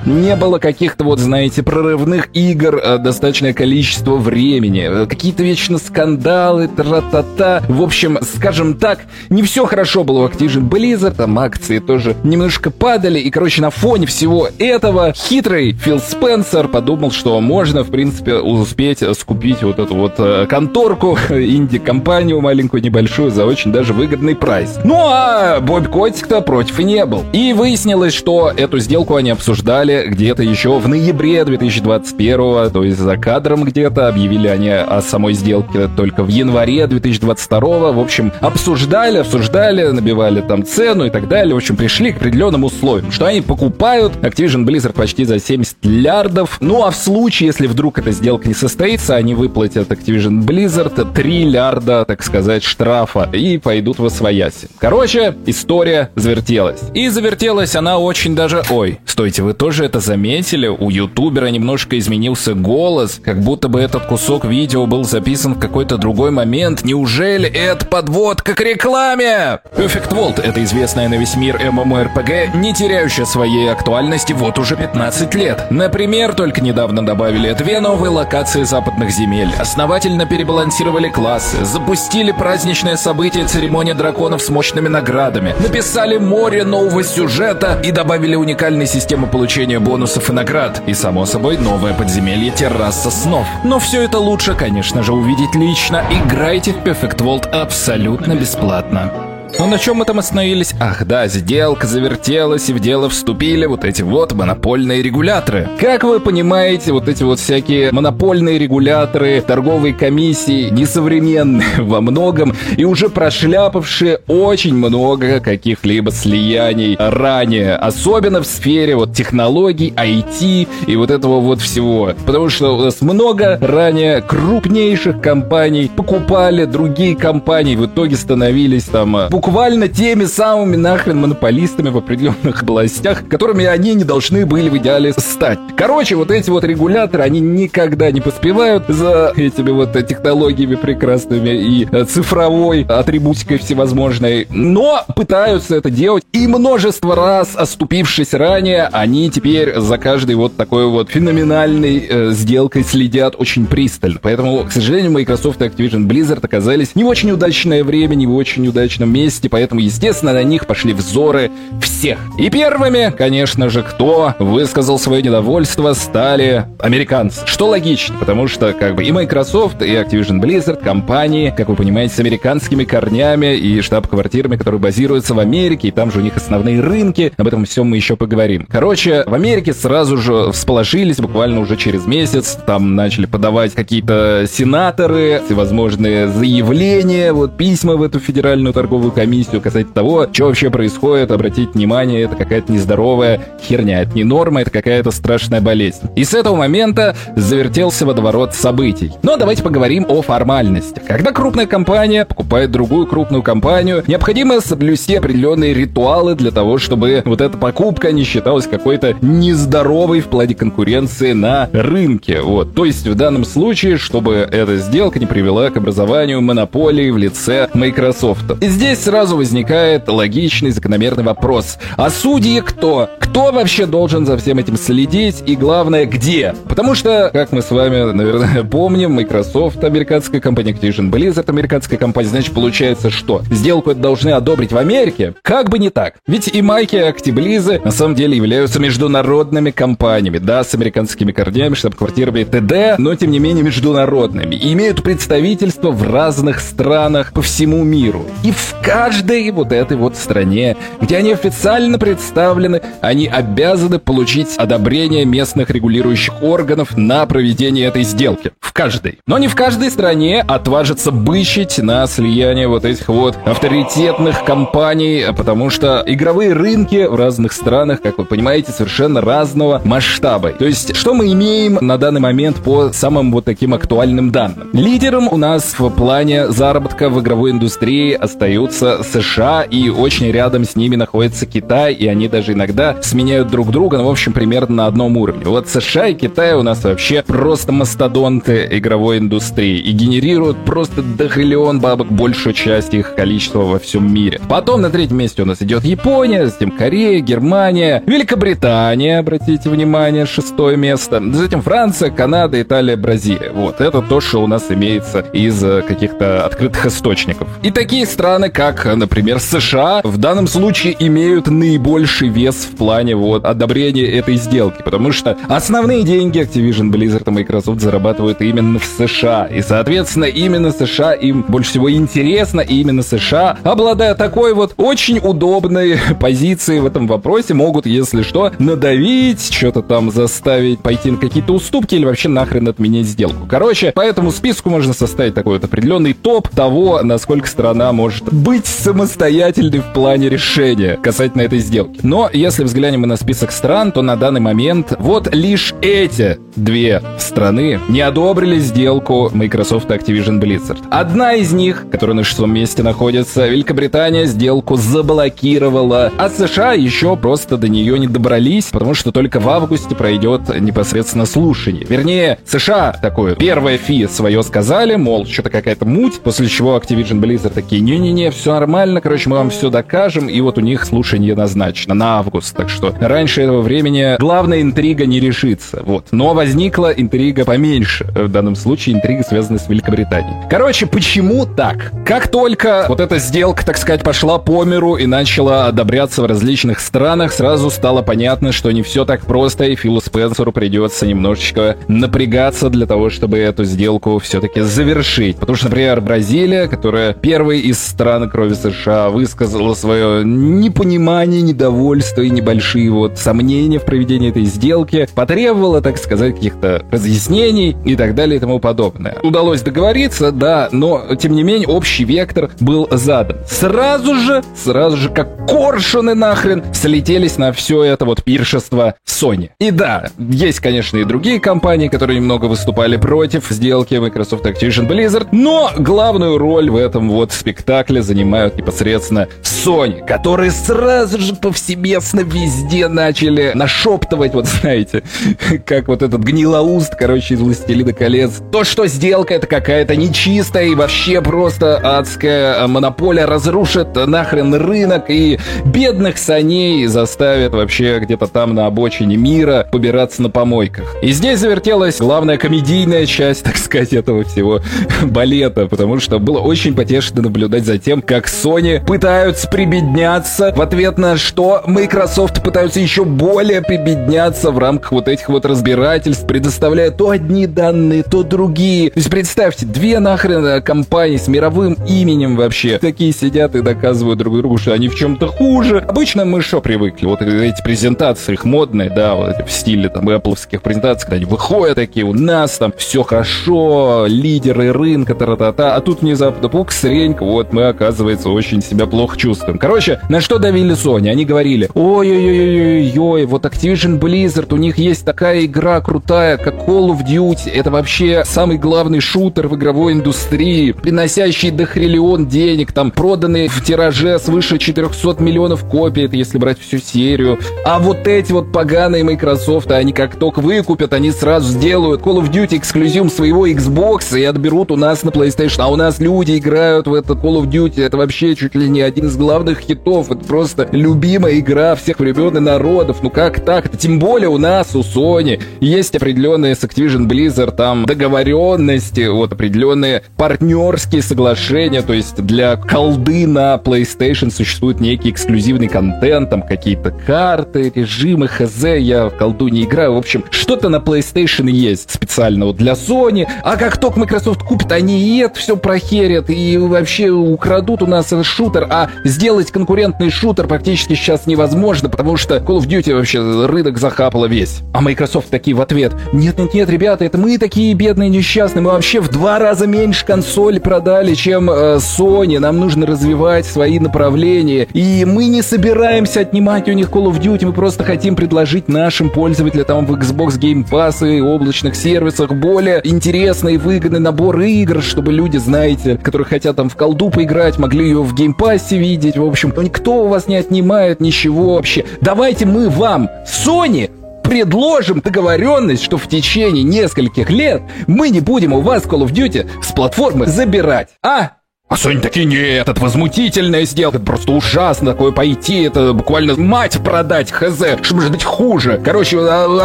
Не 0.07 0.37
было 0.37 0.59
каких-то 0.59 1.05
вот, 1.05 1.19
знаете, 1.19 1.63
прорывных 1.63 2.29
игр, 2.35 2.77
э, 2.77 2.99
достаточное 2.99 3.53
количество 3.53 4.17
времени, 4.17 5.03
э, 5.03 5.07
какие-то 5.07 5.43
вечно 5.43 5.79
скандалы, 5.79 6.69
тра-та-та. 6.69 7.63
В 7.69 7.83
общем, 7.83 8.19
скажем 8.23 8.75
так, 8.75 9.01
не 9.29 9.43
все 9.43 9.67
хорошо 9.67 10.05
было 10.05 10.25
у 10.25 10.29
Activision 10.29 10.69
Blizzard, 10.69 11.17
там 11.17 11.39
акции 11.39 11.79
тоже 11.79 12.17
немножко 12.25 12.71
падали, 12.71 13.19
и, 13.19 13.31
короче, 13.31 13.63
на 13.63 13.71
фоне 13.71 14.07
всего 14.07 14.49
этого 14.59 15.13
хитрый 15.15 15.73
Фил 15.73 16.01
Спенсер 16.01 16.69
подумал, 16.69 17.11
что 17.11 17.41
можно, 17.41 17.83
в 17.83 17.91
принципе, 17.91 18.35
успеть 18.35 19.03
скупить 19.19 19.63
вот 19.63 19.79
эту 19.79 19.95
вот 19.95 20.15
э, 20.19 20.47
конторку, 20.49 21.17
инди-компанию 21.31 22.41
маленькую, 22.41 22.83
небольшую, 22.83 23.31
за 23.31 23.45
очень 23.45 23.73
даже 23.73 23.93
выгодный 23.93 24.35
прайс. 24.35 24.79
Ну 24.85 24.97
а 25.09 25.61
Боб 25.61 25.89
Котик-то 25.89 26.41
против 26.41 26.79
не 26.79 27.05
был. 27.05 27.25
И 27.33 27.53
выяснилось, 27.53 28.15
что 28.15 28.53
эту 28.55 28.79
сделку 28.79 29.17
они 29.17 29.28
обсуждали 29.31 30.07
где-то 30.09 30.43
еще 30.43 30.79
в 30.79 30.89
ноябре 30.89 31.45
2021, 31.45 32.71
то 32.71 32.85
есть 32.85 32.99
за 32.99 33.17
кадром 33.17 33.65
где 33.65 33.83
это. 33.83 34.09
Объявили 34.09 34.49
они 34.49 34.71
о 34.71 35.01
самой 35.03 35.35
сделке 35.35 35.89
только 35.97 36.23
в 36.23 36.29
январе 36.29 36.87
2022. 36.87 37.93
В 37.93 37.99
общем, 37.99 38.33
обсуждали, 38.41 39.19
обсуждали, 39.19 39.87
набивали 39.89 40.41
там 40.41 40.65
цену 40.65 41.07
и 41.07 41.11
так 41.11 41.29
далее. 41.29 41.55
В 41.55 41.59
общем, 41.59 41.77
пришли 41.77 42.13
к 42.13 42.17
определенным 42.17 42.65
условиям, 42.65 43.13
что 43.13 43.27
они 43.27 43.41
покупают 43.41 44.17
Activision 44.23 44.65
Blizzard 44.65 44.93
почти 44.93 45.25
за 45.25 45.39
70 45.39 45.85
миллиардов. 45.85 46.59
Ну 46.61 46.85
а 46.85 46.91
в 46.91 46.97
случае, 46.97 47.49
если 47.49 47.67
вдруг 47.67 47.99
эта 47.99 48.13
сделка 48.13 48.49
не 48.49 48.55
состоится, 48.55 49.17
они 49.17 49.35
выплатят 49.35 49.91
Activision 49.91 50.45
Blizzard 50.45 51.13
3 51.13 51.45
миллиарда, 51.45 52.05
так 52.05 52.23
сказать, 52.23 52.63
штрафа 52.63 53.29
и 53.33 53.59
пойдут 53.59 53.99
в 53.99 54.05
освояси. 54.05 54.69
Короче, 54.79 55.35
история 55.47 56.11
завертелась. 56.15 56.81
И 56.95 57.09
завертелась 57.09 57.75
она 57.77 57.99
очень 57.99 58.35
даже... 58.35 58.63
Ой, 58.71 59.01
стойте, 59.19 59.43
вы 59.43 59.53
тоже 59.53 59.85
это 59.85 59.99
заметили? 59.99 60.69
У 60.69 60.91
ютубера 60.91 61.47
немножко 61.47 61.99
изменился 61.99 62.55
голос, 62.55 63.21
как 63.25 63.41
будто 63.41 63.67
бы 63.67 63.81
этот 63.81 64.07
кусок 64.07 64.45
видео 64.45 64.87
был 64.87 65.03
записан 65.03 65.55
в 65.55 65.59
какой-то 65.59 65.97
другой 65.97 66.31
момент. 66.31 66.85
Неужели 66.85 67.49
это 67.49 67.85
подводка 67.85 68.55
к 68.55 68.61
рекламе? 68.61 69.59
Perfect 69.77 70.11
World— 70.11 70.41
это 70.45 70.63
известная 70.63 71.09
на 71.09 71.17
весь 71.17 71.35
мир 71.35 71.57
MMORPG, 71.57 72.59
не 72.59 72.73
теряющая 72.73 73.25
своей 73.25 73.69
актуальности 73.73 74.33
вот 74.35 74.57
уже 74.57 74.77
15 74.77 75.35
лет. 75.35 75.67
Например, 75.69 76.33
только 76.33 76.61
недавно 76.61 77.05
добавили 77.05 77.53
две 77.55 77.81
новые 77.81 78.11
локации 78.11 78.63
западных 78.63 79.11
земель, 79.11 79.51
основательно 79.59 80.27
перебалансировали 80.27 81.09
классы, 81.09 81.65
запустили 81.65 82.31
праздничное 82.31 82.95
событие 82.95 83.49
церемония 83.49 83.95
драконов 83.95 84.43
с 84.43 84.49
мощными 84.49 84.87
наградами, 84.87 85.57
написали 85.59 86.19
море 86.19 86.63
нового 86.63 87.03
сюжета 87.03 87.81
и 87.83 87.91
добавили 87.91 88.37
уникальные 88.37 88.87
системы 88.99 89.29
получения 89.29 89.79
бонусов 89.79 90.29
и 90.29 90.33
наград, 90.33 90.83
и, 90.87 90.95
само 90.95 91.25
собой, 91.25 91.57
новое 91.57 91.95
подземелье 91.95 92.51
терраса 92.51 93.11
снов. 93.11 93.47
Но 93.63 93.79
все 93.79 94.03
это 94.03 94.19
лучше, 94.19 94.55
конечно 94.55 95.05
же, 95.05 95.13
увидеть 95.13 95.55
лично. 95.55 96.03
Играйте 96.11 96.73
в 96.73 96.79
Perfect 96.79 97.19
World 97.19 97.49
абсолютно 97.51 98.35
бесплатно. 98.35 99.28
Ну 99.59 99.67
на 99.67 99.79
чем 99.79 99.97
мы 99.97 100.05
там 100.05 100.19
остановились? 100.19 100.75
Ах, 100.79 101.05
да, 101.07 101.27
сделка 101.27 101.87
завертелась, 101.87 102.69
и 102.69 102.73
в 102.73 102.81
дело 102.81 103.09
вступили 103.09 103.67
вот 103.67 103.85
эти 103.85 104.03
вот 104.03 104.33
монопольные 104.33 105.03
регуляторы. 105.03 105.69
Как 105.81 106.05
вы 106.05 106.21
понимаете, 106.21 106.93
вот 106.93 107.09
эти 107.09 107.23
вот 107.23 107.41
всякие 107.41 107.91
монопольные 107.91 108.59
регуляторы, 108.59 109.41
торговые 109.41 109.95
комиссии, 109.95 110.69
несовременные 110.71 111.67
во 111.79 112.01
многом, 112.01 112.55
и 112.77 112.85
уже 112.85 113.09
прошляпавшие 113.09 114.21
очень 114.29 114.75
много 114.75 115.41
каких-либо 115.41 116.11
слияний 116.13 116.97
ранее, 116.99 117.75
особенно 117.75 118.43
в 118.43 118.47
сфере 118.47 118.97
вот 118.97 119.15
технологий, 119.15 119.93
IT 119.97 120.69
и 120.87 120.97
вот 120.97 121.11
этого 121.11 121.41
вот 121.41 121.61
всего. 121.61 122.13
Потому 122.27 122.49
что 122.49 122.77
у 122.77 122.81
нас 122.85 123.01
много 123.01 123.59
ранее 123.61 124.21
крупнейших 124.21 125.21
компаний 125.21 125.91
покупали 125.95 126.65
другие 126.65 127.17
компании, 127.17 127.77
в 127.77 127.87
итоге 127.87 128.17
становились 128.17 128.85
там 128.85 129.17
буквально 129.39 129.87
теми 129.87 130.25
самыми 130.25 130.75
нахрен 130.75 131.19
монополистами 131.19 131.91
в 131.91 131.97
определенных 131.97 132.61
областях, 132.65 133.23
которыми 133.29 133.67
они 133.67 133.95
не 133.95 134.03
должны 134.03 134.45
были 134.45 134.69
в 134.69 134.77
идеале 134.79 135.13
стать. 135.13 135.61
Короче, 135.77 136.17
вот 136.17 136.33
эти 136.33 136.51
вот 136.51 136.65
регуляторы, 136.65 137.23
они 137.23 137.39
никогда 137.39 138.11
не 138.11 138.21
поспевают 138.21 138.87
за 138.89 139.33
этими 139.37 139.71
вот 139.71 139.93
технологиями 140.09 140.75
прекрасными 140.75 141.51
и 141.51 142.05
цифровой 142.07 142.83
атрибутикой 142.83 143.59
всевозможной, 143.59 144.49
но 144.51 145.05
пытаются 145.15 145.77
это 145.77 145.89
делать. 145.89 146.25
И 146.33 146.49
множество 146.49 147.15
раз 147.15 147.51
оступившись 147.55 148.35
ранее, 148.35 148.89
они 148.91 149.31
теперь 149.31 149.79
за 149.79 149.99
каждой 149.99 150.35
вот 150.35 150.57
такой 150.57 150.89
вот 150.89 151.11
феноменальной 151.11 152.07
э, 152.11 152.31
сделкой 152.33 152.83
следят 152.83 153.37
очень 153.39 153.67
пристально. 153.67 154.19
Поэтому, 154.21 154.65
к 154.65 154.73
сожалению, 154.73 155.13
Microsoft 155.13 155.63
и 155.63 155.65
Activision 155.65 156.09
Blizzard 156.09 156.45
оказались 156.45 156.97
не 156.97 157.05
в 157.05 157.07
очень 157.07 157.31
удачное 157.31 157.85
время, 157.85 158.17
не 158.17 158.27
в 158.27 158.35
очень 158.35 158.67
удачном 158.67 159.13
месте, 159.13 159.28
поэтому, 159.51 159.81
естественно, 159.81 160.33
на 160.33 160.43
них 160.43 160.67
пошли 160.67 160.93
взоры 160.93 161.51
всех. 161.81 162.19
И 162.39 162.51
первыми, 162.51 163.13
конечно 163.17 163.69
же, 163.69 163.83
кто 163.83 164.35
высказал 164.39 164.99
свое 164.99 165.23
недовольство, 165.23 165.93
стали 165.93 166.65
американцы. 166.79 167.43
Что 167.47 167.69
логично, 167.69 168.17
потому 168.19 168.49
что 168.49 168.73
как 168.73 168.95
бы 168.95 169.05
и 169.05 169.13
Microsoft, 169.13 169.83
и 169.83 169.91
Activision 169.91 170.41
Blizzard 170.41 170.83
компании, 170.83 171.53
как 171.57 171.69
вы 171.69 171.77
понимаете, 171.77 172.15
с 172.15 172.19
американскими 172.19 172.85
корнями 172.85 173.57
и 173.57 173.81
штаб-квартирами, 173.81 174.57
которые 174.57 174.81
базируются 174.81 175.35
в 175.35 175.39
Америке, 175.39 175.89
и 175.89 175.91
там 175.91 176.11
же 176.11 176.21
у 176.21 176.23
них 176.23 176.37
основные 176.37 176.81
рынки. 176.81 177.33
Об 177.37 177.47
этом 177.47 177.65
всем 177.65 177.89
мы 177.89 177.97
еще 177.97 178.17
поговорим. 178.17 178.67
Короче, 178.71 179.25
в 179.27 179.35
Америке 179.35 179.73
сразу 179.73 180.17
же 180.17 180.51
всполошились, 180.53 181.19
буквально 181.19 181.61
уже 181.61 181.77
через 181.77 182.07
месяц, 182.07 182.59
там 182.67 182.95
начали 182.95 183.27
подавать 183.27 183.75
какие-то 183.75 184.47
сенаторы, 184.51 185.43
всевозможные 185.45 186.29
заявления, 186.29 187.33
вот 187.33 187.57
письма 187.57 187.97
в 187.97 188.03
эту 188.03 188.21
федеральную 188.21 188.73
торговую 188.73 189.13
комиссию 189.19 189.61
касательно 189.61 189.95
того, 189.95 190.29
что 190.33 190.45
вообще 190.45 190.71
происходит, 190.71 191.33
обратить 191.33 191.75
внимание, 191.75 192.23
это 192.23 192.37
какая-то 192.37 192.71
нездоровая 192.71 193.41
херня, 193.61 194.03
это 194.03 194.15
не 194.15 194.23
норма, 194.23 194.61
это 194.61 194.71
какая-то 194.71 195.11
страшная 195.11 195.61
болезнь. 195.61 196.07
И 196.15 196.23
с 196.23 196.35
этого 196.35 196.55
момента 196.55 197.17
завертелся 197.35 198.07
водоворот 198.07 198.55
событий. 198.55 199.11
Но 199.25 199.37
давайте 199.37 199.65
поговорим 199.65 200.07
о 200.09 200.23
формальности. 200.23 201.03
Когда 201.05 201.33
крупная 201.33 201.67
компания 201.67 202.27
покупает 202.27 202.71
другую 202.71 203.09
крупную 203.09 203.43
компанию, 203.43 204.05
необходимо 204.07 204.61
соблюсти 204.61 205.17
определенные 205.17 205.75
ритуалы 205.75 206.37
для 206.37 206.53
того, 206.53 206.79
чтобы 206.79 207.23
вот 207.25 207.41
эта 207.41 207.59
покупка 207.59 208.13
не 208.13 208.23
считалась 208.23 208.69
какой-то 208.69 209.17
нездоровой 209.21 210.21
в 210.21 210.27
плане 210.27 210.55
конкуренции 210.55 211.33
на 211.33 211.69
рынке. 211.73 212.41
Вот. 212.41 212.77
То 212.77 212.85
есть 212.85 213.05
в 213.05 213.17
данном 213.17 213.45
случае, 213.45 213.97
чтобы 213.97 214.37
эта 214.37 214.77
сделка 214.77 215.19
не 215.19 215.27
привела 215.27 215.71
к 215.71 215.77
образованию 215.77 216.41
монополии 216.41 217.11
в 217.11 217.19
лице 217.19 217.69
Microsoft. 217.75 218.63
И 218.63 218.69
здесь 218.69 219.08
сразу 219.09 219.39
возникает 219.39 220.07
логичный 220.07 220.71
закономерный 220.71 221.25
вопрос. 221.25 221.79
А 221.97 222.11
судьи 222.11 222.61
кто? 222.61 223.09
Кто 223.19 223.53
вообще 223.53 223.87
должен 223.87 224.27
за 224.27 224.37
всем 224.37 224.59
этим 224.59 224.77
следить 224.77 225.43
и 225.47 225.57
главное 225.57 226.05
где? 226.05 226.55
Потому 226.69 226.95
что, 226.95 227.31
как 227.33 227.51
мы 227.51 227.63
с 227.63 227.71
вами, 227.71 228.13
наверное, 228.13 228.65
помним, 228.71 229.13
Microsoft 229.13 229.83
американская 229.83 230.43
компания, 230.43 230.73
Activision 230.73 231.11
Blizzard 231.11 231.49
американская 231.49 231.99
компания, 231.99 232.29
значит 232.29 232.53
получается 232.53 233.09
что? 233.09 233.41
Сделку 233.51 233.93
это 233.93 234.01
должны 234.01 234.29
одобрить 234.29 234.73
в 234.73 234.77
Америке? 234.77 235.33
Как 235.41 235.71
бы 235.71 235.79
не 235.79 235.89
так. 235.89 236.17
Ведь 236.27 236.49
и 236.49 236.61
Майки, 236.61 236.97
и 236.97 236.99
Актиблизы 236.99 237.81
на 237.83 237.93
самом 237.93 238.15
деле 238.15 238.37
являются 238.37 238.79
международными 238.79 239.71
компаниями, 239.71 240.37
да, 240.37 240.63
с 240.63 240.75
американскими 240.75 241.33
корнями, 241.33 241.73
штаб-квартирами 241.73 242.45
ТД, 242.45 242.99
но 242.99 243.15
тем 243.15 243.31
не 243.31 243.39
менее 243.39 243.65
международными. 243.65 244.55
И 244.55 244.75
имеют 244.75 245.03
представительство 245.03 245.93
в 245.93 246.03
разных 246.03 246.61
странах 246.61 247.33
по 247.33 247.41
всему 247.41 247.85
миру. 247.85 248.27
И 248.43 248.53
в 248.53 248.75
каждой 248.99 249.49
вот 249.53 249.71
этой 249.71 249.97
вот 249.97 250.17
стране, 250.17 250.77
где 251.01 251.19
они 251.19 251.31
официально 251.31 252.01
представлены, 252.01 252.83
они 253.01 253.29
обязаны 253.29 254.01
получить 254.01 254.57
одобрение 254.57 255.25
местных 255.25 255.71
регулирующих 255.71 256.43
органов 256.43 256.97
на 256.97 257.25
проведение 257.27 257.87
этой 257.87 258.03
сделки. 258.03 258.51
В 258.59 258.73
каждой. 258.73 259.21
Но 259.29 259.39
не 259.39 259.47
в 259.47 259.55
каждой 259.55 259.93
стране 259.93 260.45
отважится 260.47 261.13
бычить 261.13 261.79
на 261.79 262.09
слияние 262.09 262.67
вот 262.67 262.85
этих 262.85 263.07
вот 263.09 263.37
авторитетных 263.45 264.43
компаний, 264.43 265.27
потому 265.37 265.71
что 265.71 266.03
игровые 266.05 266.53
рынки 266.53 267.07
в 267.07 267.15
разных 267.15 267.53
странах, 267.53 268.03
как 268.03 268.19
вы 268.19 268.25
понимаете, 268.25 268.73
совершенно 268.73 269.21
разного 269.21 269.81
масштаба. 269.85 270.51
То 270.51 270.65
есть, 270.65 270.97
что 270.97 271.15
мы 271.15 271.33
имеем 271.33 271.79
на 271.81 271.99
данный 271.99 272.21
момент 272.21 272.57
по 272.57 272.93
самым 272.93 273.31
вот 273.31 273.45
таким 273.45 273.75
актуальным 273.75 274.33
данным? 274.33 274.71
Лидером 274.73 275.29
у 275.31 275.37
нас 275.37 275.77
в 275.79 275.89
плане 275.91 276.49
заработка 276.49 277.09
в 277.09 277.21
игровой 277.21 277.53
индустрии 277.53 278.13
остаются 278.13 278.88
США, 279.03 279.63
и 279.63 279.89
очень 279.89 280.31
рядом 280.31 280.65
с 280.65 280.77
ними 280.77 280.97
находится 280.97 281.47
Китай, 281.47 281.95
и 281.95 282.07
они 282.07 282.29
даже 282.29 282.53
иногда 282.53 282.97
сменяют 283.03 283.49
друг 283.49 283.71
друга, 283.71 283.99
ну, 283.99 284.05
в 284.05 284.11
общем, 284.11 284.33
примерно 284.33 284.77
на 284.77 284.87
одном 284.87 285.17
уровне. 285.17 285.45
Вот 285.45 285.69
США 285.69 286.09
и 286.09 286.15
Китай 286.15 286.55
у 286.55 286.63
нас 286.63 286.85
вообще 286.85 287.23
просто 287.27 287.73
мастодонты 287.73 288.69
игровой 288.71 289.19
индустрии 289.19 289.79
и 289.79 289.93
генерируют 289.93 290.65
просто 290.65 291.03
дохиллион 291.03 291.81
бабок 291.81 292.11
большую 292.13 292.53
часть 292.53 292.95
их 292.95 293.15
количества 293.15 293.61
во 293.61 293.79
всем 293.79 294.13
мире. 294.13 294.41
Потом 294.49 294.81
на 294.81 294.91
третьем 294.91 295.19
месте 295.19 295.43
у 295.43 295.47
нас 295.47 295.63
идет 295.63 295.85
Япония, 295.85 296.47
затем 296.47 296.71
Корея, 296.71 297.21
Германия, 297.21 298.03
Великобритания, 298.07 299.19
обратите 299.19 299.69
внимание, 299.71 300.27
шестое 300.27 300.77
место, 300.77 301.23
затем 301.33 301.63
Франция, 301.63 302.11
Канада, 302.11 302.61
Италия, 302.61 302.97
Бразилия. 302.97 303.51
Вот, 303.53 303.81
это 303.81 304.03
то, 304.03 304.21
что 304.21 304.43
у 304.43 304.47
нас 304.47 304.67
имеется 304.71 305.21
из 305.33 305.63
э, 305.63 305.83
каких-то 305.83 306.45
открытых 306.45 306.87
источников. 306.87 307.49
И 307.63 307.71
такие 307.71 308.07
страны, 308.07 308.51
как, 308.51 308.78
например, 308.85 309.41
США, 309.41 310.01
в 310.05 310.17
данном 310.19 310.47
случае 310.47 310.97
имеют 310.99 311.49
наибольший 311.49 312.29
вес 312.29 312.69
в 312.71 312.77
плане 312.77 313.17
вот 313.17 313.45
одобрения 313.45 314.07
этой 314.07 314.37
сделки, 314.37 314.83
потому 314.83 315.13
что 315.13 315.37
основные 315.49 316.03
деньги 316.03 316.41
Activision 316.41 316.91
Blizzard 316.91 317.25
и 317.27 317.31
Microsoft 317.31 317.81
зарабатывают 317.81 318.41
именно 318.41 318.79
в 318.79 318.85
США. 318.85 319.47
И, 319.47 319.63
соответственно, 319.63 320.25
именно 320.25 320.71
США 320.73 321.13
им 321.13 321.45
больше 321.49 321.71
всего 321.71 321.91
интересно, 321.91 322.61
и 322.61 322.81
именно 322.81 323.03
США, 323.03 323.59
обладая 323.63 324.15
такой 324.15 324.55
вот 324.55 324.75
очень 324.77 325.19
удобной 325.19 325.99
позицией 326.21 326.81
в 326.81 326.87
этом 326.87 327.07
вопросе, 327.07 327.55
могут, 327.55 327.87
если 327.87 328.23
что, 328.23 328.53
надавить, 328.59 329.53
что-то 329.53 329.83
там 329.83 330.11
заставить 330.11 330.81
пойти 330.81 331.11
на 331.11 331.17
какие-то 331.19 331.53
уступки 331.53 331.95
или 331.95 332.05
вообще 332.05 332.29
нахрен 332.29 332.69
отменить 332.69 333.07
сделку. 333.07 333.47
Короче, 333.49 333.93
по 333.93 334.01
этому 334.01 334.33
списку 334.33 334.71
можно 334.71 334.93
составить 334.93 335.35
такой 335.35 335.55
вот 335.55 335.65
определенный 335.65 336.13
топ 336.13 336.49
того, 336.49 337.01
насколько 337.03 337.47
страна 337.49 337.93
может 337.93 338.33
быть 338.33 338.58
самостоятельной 338.67 339.81
в 339.81 339.93
плане 339.93 340.29
решения 340.29 340.97
касательно 340.97 341.43
этой 341.43 341.59
сделки. 341.59 342.01
Но 342.03 342.31
если 342.33 342.65
взглянем 342.65 343.03
на 343.03 343.17
список 343.17 343.53
стран, 343.53 343.93
то 343.93 344.03
на 344.03 344.17
данный 344.17 344.41
момент 344.41 344.95
вот 344.99 345.35
лишь 345.35 345.75
эти 345.83 346.39
две 346.57 347.03
страны 347.19 347.81
не 347.89 348.01
одобрили 348.01 348.59
сделку 348.59 349.31
Microsoft 349.33 349.91
Activision 349.91 350.41
Blizzard. 350.41 350.79
Одна 350.91 351.35
из 351.35 351.53
них, 351.53 351.87
которая 351.91 352.17
на 352.17 352.25
шестом 352.25 352.53
месте 352.53 352.83
находится, 352.83 353.47
Великобритания, 353.47 354.27
сделку 354.27 354.77
заблокировала, 354.77 356.13
а 356.19 356.29
США 356.29 356.73
еще 356.73 357.17
просто 357.17 357.57
до 357.57 357.69
нее 357.69 357.99
не 357.99 358.07
добрались, 358.07 358.67
потому 358.67 358.95
что 358.95 359.13
только 359.13 359.41
в 359.41 359.49
августе 359.49 359.95
пройдет 359.95 360.61
непосредственно 360.61 361.27
слушание. 361.27 361.87
Вернее, 361.89 362.39
США 362.45 362.97
такое 363.01 363.35
первое 363.35 363.79
фи 363.79 364.07
свое 364.07 364.43
сказали, 364.43 364.97
мол, 364.97 365.27
что-то 365.27 365.51
какая-то 365.51 365.85
муть, 365.85 366.21
после 366.21 366.49
чего 366.49 366.77
Activision 366.77 367.21
Blizzard 367.21 367.55
такие, 367.55 367.81
не-не-не, 367.81 368.31
все 368.31 368.48
нормально, 368.53 369.01
короче, 369.01 369.29
мы 369.29 369.37
вам 369.37 369.51
все 369.51 369.71
докажем, 369.71 370.29
и 370.29 370.41
вот 370.41 370.59
у 370.59 370.61
них 370.61 370.85
слушание 370.85 371.35
назначено 371.35 371.95
на 371.95 372.19
август, 372.19 372.57
так 372.57 372.69
что 372.69 372.95
раньше 373.01 373.43
этого 373.43 373.61
времени 373.61 374.17
главная 374.19 374.63
интрига 374.63 375.07
не 375.07 375.21
решится, 375.21 375.83
вот. 375.83 376.07
Но 376.11 376.35
возникла 376.35 376.91
интрига 376.91 377.45
поменьше. 377.45 378.07
В 378.15 378.29
данном 378.29 378.57
случае 378.57 378.97
интрига 378.97 379.23
связана 379.23 379.59
с 379.59 379.69
Великобританией. 379.69 380.49
Короче, 380.51 380.87
почему 380.87 381.47
так? 381.47 381.93
Как 382.05 382.29
только 382.29 382.87
вот 382.89 383.01
эта 383.01 383.19
сделка, 383.19 383.65
так 383.65 383.77
сказать, 383.77 384.03
пошла 384.03 384.39
по 384.39 384.65
миру 384.65 384.97
и 384.97 385.07
начала 385.07 385.67
одобряться 385.67 386.23
в 386.23 386.27
различных 386.27 386.81
странах, 386.81 387.33
сразу 387.33 387.71
стало 387.71 388.03
понятно, 388.03 388.53
что 388.53 388.71
не 388.71 388.83
все 388.83 389.05
так 389.05 389.27
просто, 389.27 389.65
и 389.65 389.77
Филу 389.77 390.01
Спенсеру 390.01 390.53
придется 390.53 391.07
немножечко 391.07 391.77
напрягаться 391.89 392.71
для 392.71 392.87
того, 392.87 393.11
чтобы 393.11 393.39
эту 393.39 393.65
сделку 393.65 394.19
все-таки 394.19 394.61
завершить. 394.61 395.37
Потому 395.37 395.57
что, 395.57 395.67
например, 395.67 396.01
Бразилия, 396.01 396.69
которая 396.69 397.13
первой 397.13 397.61
из 397.61 397.79
стран 397.79 398.31
крови 398.39 398.55
США 398.55 399.11
высказала 399.11 399.75
свое 399.75 400.25
непонимание, 400.25 401.43
недовольство 401.43 402.23
и 402.23 402.31
небольшие 402.31 402.89
вот 402.89 403.19
сомнения 403.19 403.81
в 403.81 403.85
проведении 403.85 404.31
этой 404.31 404.45
сделки, 404.45 405.09
потребовала, 405.13 405.81
так 405.81 405.99
сказать, 405.99 406.37
каких-то 406.37 406.85
разъяснений 406.93 407.77
и 407.85 407.97
так 407.97 408.15
далее 408.15 408.37
и 408.37 408.39
тому 408.39 408.61
подобное. 408.61 409.17
Удалось 409.25 409.63
договориться, 409.63 410.31
да, 410.31 410.69
но, 410.71 411.17
тем 411.17 411.33
не 411.33 411.43
менее, 411.43 411.67
общий 411.67 412.05
вектор 412.05 412.51
был 412.61 412.87
задан. 412.93 413.39
Сразу 413.49 414.15
же, 414.15 414.45
сразу 414.55 414.97
же, 414.97 415.09
как 415.09 415.49
коршуны 415.49 416.15
нахрен, 416.15 416.63
слетелись 416.73 417.39
на 417.39 417.51
все 417.51 417.83
это 417.83 418.05
вот 418.05 418.23
пиршество 418.23 418.95
Sony. 419.05 419.51
И 419.59 419.73
да, 419.73 420.11
есть, 420.17 420.61
конечно, 420.61 420.97
и 420.99 421.05
другие 421.05 421.41
компании, 421.41 421.89
которые 421.89 422.21
немного 422.21 422.45
выступали 422.45 422.99
против 422.99 423.49
сделки 423.51 423.95
Microsoft 423.95 424.47
Activision 424.47 424.87
Blizzard, 424.87 425.27
но 425.33 425.73
главную 425.77 426.39
роль 426.39 426.71
в 426.71 426.77
этом 426.77 427.11
вот 427.11 427.33
спектакле 427.33 428.01
занимают 428.29 428.59
непосредственно 428.59 429.27
Sony, 429.43 430.07
которые 430.07 430.51
сразу 430.51 431.19
же 431.19 431.35
повсеместно 431.35 432.21
везде 432.21 432.87
начали 432.87 433.53
нашептывать, 433.55 434.35
вот 434.35 434.47
знаете, 434.47 435.03
как 435.67 435.89
вот 435.89 436.03
этот 436.03 436.21
гнилоуст, 436.21 436.95
короче, 436.95 437.35
из 437.35 437.41
«Властелина 437.41 437.95
колец». 437.95 438.43
То, 438.53 438.65
что 438.65 438.87
сделка 438.87 439.33
это 439.33 439.47
какая-то 439.47 439.97
нечистая 439.97 440.67
и 440.67 440.75
вообще 440.75 441.23
просто 441.23 441.79
адская 441.79 442.67
монополия 442.67 443.25
разрушит 443.25 443.97
нахрен 443.97 444.55
рынок 444.55 445.09
и 445.09 445.39
бедных 445.65 446.19
саней 446.19 446.87
заставит 446.87 447.53
вообще 447.53 447.99
где-то 447.99 448.27
там 448.27 448.55
на 448.55 448.67
обочине 448.67 449.17
мира 449.17 449.67
побираться 449.73 450.21
на 450.21 450.29
помойках. 450.29 450.97
И 451.01 451.13
здесь 451.13 451.39
завертелась 451.39 451.99
главная 451.99 452.37
комедийная 452.37 453.07
часть, 453.07 453.43
так 453.45 453.57
сказать, 453.57 453.95
этого 453.95 454.25
всего 454.25 454.61
балета, 455.03 455.67
потому 455.67 455.99
что 455.99 456.19
было 456.19 456.41
очень 456.41 456.75
потешно 456.75 457.23
наблюдать 457.23 457.65
за 457.65 457.79
тем, 457.79 458.03
как 458.03 458.18
Sony 458.27 458.85
пытаются 458.85 459.49
прибедняться, 459.49 460.53
в 460.57 460.61
ответ 460.61 460.99
на 460.99 461.17
что 461.17 461.63
Microsoft 461.67 462.43
пытаются 462.43 462.81
еще 462.81 463.05
более 463.05 463.63
прибедняться 463.63 464.51
в 464.51 464.59
рамках 464.59 464.93
вот 464.93 465.09
этих 465.09 465.29
вот 465.29 465.45
разбирательств, 465.45 466.27
предоставляя 466.27 466.91
то 466.91 467.11
одни 467.11 467.47
данные, 467.47 468.03
то 468.03 468.23
другие. 468.23 468.91
То 468.91 468.99
есть 468.99 469.11
представьте, 469.11 469.67
две 469.67 469.99
нахрен 469.99 470.45
э, 470.45 470.61
компании 470.61 471.17
с 471.17 471.29
мировым 471.29 471.75
именем 471.87 472.37
вообще 472.37 472.79
такие 472.79 473.13
сидят 473.13 473.55
и 473.55 473.63
доказывают 473.63 474.19
друг 474.19 474.37
другу, 474.39 474.59
что 474.59 474.73
они 474.73 474.89
в 474.89 474.95
чем-то 474.95 475.29
хуже. 475.29 475.85
Обычно 475.87 476.25
мы 476.25 476.41
что 476.41 476.61
привыкли? 476.61 477.07
Вот 477.07 477.23
эти 477.23 477.63
презентации 477.63 478.33
их 478.39 478.45
модные, 478.45 478.91
да, 478.91 479.15
вот 479.15 479.47
в 479.47 479.51
стиле 479.51 479.89
там 479.89 480.09
Apple'ских 480.09 480.61
презентаций, 480.61 481.03
когда 481.03 481.17
они 481.17 481.25
выходят 481.25 481.77
такие, 481.77 482.07
у 482.07 482.13
нас 482.13 482.59
там 482.59 482.73
все 482.77 483.03
хорошо, 483.03 484.07
лидеры 484.07 484.73
рынка, 484.73 485.15
та-та-та, 485.15 485.75
а 485.75 485.81
тут 485.81 486.03
внезапно 486.03 486.49
пук, 486.49 486.73
сренька, 486.73 487.25
вот 487.25 487.53
мы, 487.53 487.69
оказывается, 488.09 488.31
очень 488.31 488.63
себя 488.63 488.87
плохо 488.87 489.17
чувствуем. 489.17 489.59
Короче, 489.59 490.01
на 490.09 490.21
что 490.21 490.39
давили 490.39 490.75
Sony? 490.75 491.09
Они 491.11 491.25
говорили, 491.25 491.69
ой-ой-ой-ой-ой, 491.75 493.27
вот 493.27 493.45
Activision 493.45 493.99
Blizzard, 493.99 494.53
у 494.55 494.57
них 494.57 494.79
есть 494.79 495.05
такая 495.05 495.45
игра 495.45 495.81
крутая, 495.81 496.39
как 496.39 496.55
Call 496.67 496.91
of 496.91 497.07
Duty, 497.07 497.51
это 497.53 497.71
вообще 497.71 498.23
самый 498.25 498.57
главный 498.59 499.01
шутер 499.01 499.49
в 499.49 499.57
игровой 499.57 499.93
индустрии, 499.93 500.73
приносящий 500.73 501.51
дохриллион 501.51 502.27
денег, 502.27 502.73
там, 502.73 502.91
проданный 502.91 503.49
в 503.49 503.63
тираже 503.63 504.19
свыше 504.19 504.59
400 504.59 505.23
миллионов 505.23 505.65
копий, 505.65 506.05
это 506.05 506.17
если 506.17 506.39
брать 506.39 506.59
всю 506.59 506.79
серию. 506.79 507.39
А 507.65 507.79
вот 507.79 508.07
эти 508.07 508.33
вот 508.33 508.53
поганые 508.53 509.05
Microsoft, 509.05 509.71
они 509.71 509.93
как 509.93 510.17
только 510.17 510.41
выкупят, 510.41 510.93
они 510.93 511.11
сразу 511.11 511.49
сделают 511.49 512.01
Call 512.01 512.23
of 512.23 512.31
Duty 512.31 512.57
эксклюзив 512.57 513.13
своего 513.13 513.47
Xbox 513.47 514.19
и 514.19 514.25
отберут 514.25 514.71
у 514.71 514.77
нас 514.77 515.03
на 515.03 515.11
PlayStation. 515.11 515.57
А 515.59 515.69
у 515.69 515.77
нас 515.77 515.99
люди 515.99 516.39
играют 516.39 516.87
в 516.87 516.95
этот 516.95 517.19
Call 517.19 517.43
of 517.43 517.49
Duty, 517.49 517.83
это 517.83 517.98
вообще 517.99 518.35
чуть 518.35 518.55
ли 518.55 518.69
не 518.69 518.81
один 518.81 519.07
из 519.07 519.17
главных 519.17 519.61
хитов, 519.61 520.11
это 520.11 520.25
просто 520.25 520.69
любимая 520.73 521.39
игра 521.39 521.75
всех 521.75 522.01
времен 522.01 522.37
и 522.37 522.41
народов. 522.41 523.03
Ну 523.03 523.11
как 523.11 523.45
так? 523.45 523.67
Это 523.67 523.77
тем 523.77 523.99
более 523.99 524.29
у 524.29 524.39
нас, 524.39 524.75
у 524.75 524.81
Sony, 524.81 525.43
есть 525.61 525.95
определенные 525.95 526.55
с 526.55 526.65
Activision 526.65 527.07
Blizzard 527.07 527.55
там 527.55 527.85
договоренности, 527.85 529.09
вот 529.09 529.33
определенные 529.33 530.03
партнерские 530.17 531.03
соглашения, 531.03 531.83
то 531.83 531.93
есть 531.93 532.17
для 532.25 532.57
колды 532.57 533.27
на 533.27 533.57
PlayStation 533.57 534.31
существует 534.31 534.81
некий 534.81 535.11
эксклюзивный 535.11 535.69
контент, 535.69 536.31
там 536.31 536.43
какие-то 536.43 536.91
карты, 536.91 537.73
режимы, 537.75 538.29
хз, 538.29 538.65
я 538.65 539.09
в 539.09 539.17
колду 539.17 539.49
не 539.49 539.65
играю, 539.65 539.95
в 539.95 539.99
общем, 539.99 540.25
что-то 540.31 540.69
на 540.69 540.77
PlayStation 540.77 541.51
есть 541.51 541.91
специально 541.91 542.47
вот 542.47 542.57
для 542.57 542.73
Sony, 542.73 543.27
а 543.43 543.57
как 543.57 543.79
только 543.79 543.99
Microsoft 543.99 544.43
купит, 544.43 544.71
они 544.73 545.01
и 545.01 545.19
это 545.19 545.39
все 545.39 545.57
прохерят 545.57 546.31
и 546.31 546.57
вообще 546.57 547.11
украдут 547.11 547.83
у 547.83 547.87
нас 547.89 548.13
шутер, 548.23 548.67
а 548.71 548.89
сделать 549.05 549.51
конкурентный 549.51 550.11
шутер 550.11 550.47
практически 550.47 550.95
сейчас 550.95 551.27
невозможно, 551.27 551.89
потому 551.89 552.17
что 552.17 552.37
Call 552.37 552.59
of 552.59 552.67
Duty 552.67 552.95
вообще 552.95 553.47
рынок 553.47 553.79
захапало 553.79 554.27
весь. 554.27 554.61
А 554.73 554.81
Microsoft 554.81 555.31
такие 555.31 555.57
в 555.57 555.61
ответ, 555.61 555.93
нет-нет-нет, 556.13 556.69
ребята, 556.69 557.05
это 557.05 557.19
мы 557.19 557.39
такие 557.39 557.75
бедные 557.75 558.09
несчастные, 558.09 558.63
мы 558.63 558.71
вообще 558.71 559.01
в 559.01 559.09
два 559.09 559.39
раза 559.39 559.67
меньше 559.67 560.05
консоль 560.05 560.61
продали, 560.61 561.15
чем 561.15 561.51
э, 561.51 561.77
Sony, 561.77 562.39
нам 562.39 562.59
нужно 562.59 562.87
развивать 562.87 563.47
свои 563.47 563.79
направления, 563.79 564.67
и 564.73 565.05
мы 565.05 565.27
не 565.27 565.43
собираемся 565.43 566.21
отнимать 566.21 566.69
у 566.69 566.73
них 566.73 566.89
Call 566.89 567.07
of 567.11 567.21
Duty, 567.21 567.47
мы 567.47 567.53
просто 567.53 567.85
хотим 567.85 568.17
предложить 568.17 568.69
нашим 568.69 569.11
пользователям 569.11 569.65
там 569.65 569.87
в 569.87 569.93
Xbox 569.93 570.39
Game 570.39 570.69
Pass 570.69 571.07
и 571.07 571.21
облачных 571.21 571.77
сервисах 571.77 572.33
более 572.33 572.81
интересный 572.85 573.55
и 573.55 573.57
выгодный 573.59 574.01
набор 574.01 574.41
игр, 574.41 574.83
чтобы 574.83 575.13
люди, 575.13 575.37
знаете, 575.37 575.97
которые 575.97 576.27
хотят 576.27 576.57
там 576.57 576.69
в 576.69 576.77
колду 576.77 577.11
поиграть, 577.11 577.59
могли 577.59 577.78
ее 577.85 578.03
в 578.03 578.15
Pass 578.15 578.77
видеть, 578.77 579.17
в 579.17 579.25
общем, 579.25 579.53
никто 579.63 580.05
у 580.05 580.09
вас 580.09 580.29
не 580.29 580.37
отнимает 580.37 581.01
ничего 581.01 581.55
вообще. 581.55 581.85
Давайте 582.01 582.47
мы 582.47 582.69
вам, 582.69 583.09
Sony, 583.27 583.91
предложим 584.23 585.01
договоренность, 585.01 585.83
что 585.83 585.97
в 585.97 586.07
течение 586.07 586.63
нескольких 586.63 587.31
лет 587.31 587.63
мы 587.87 588.11
не 588.11 588.21
будем 588.21 588.53
у 588.53 588.61
вас 588.61 588.85
Call 588.85 589.07
of 589.07 589.13
Duty 589.13 589.49
с 589.63 589.73
платформы 589.73 590.27
забирать. 590.27 590.91
А? 591.03 591.38
А 591.69 591.75
Sony 591.75 592.01
такие, 592.01 592.25
нет, 592.25 592.67
это 592.67 592.81
возмутительная 592.81 593.67
сделка, 593.67 593.99
просто 593.99 594.33
ужасно 594.33 594.93
такое 594.93 595.13
пойти, 595.13 595.65
это 595.65 595.93
буквально 595.93 596.35
мать 596.35 596.79
продать, 596.83 597.31
хз, 597.31 597.63
что 597.83 597.95
может 597.95 598.11
быть 598.11 598.25
хуже. 598.25 598.81
Короче, 598.83 599.19
а, 599.21 599.65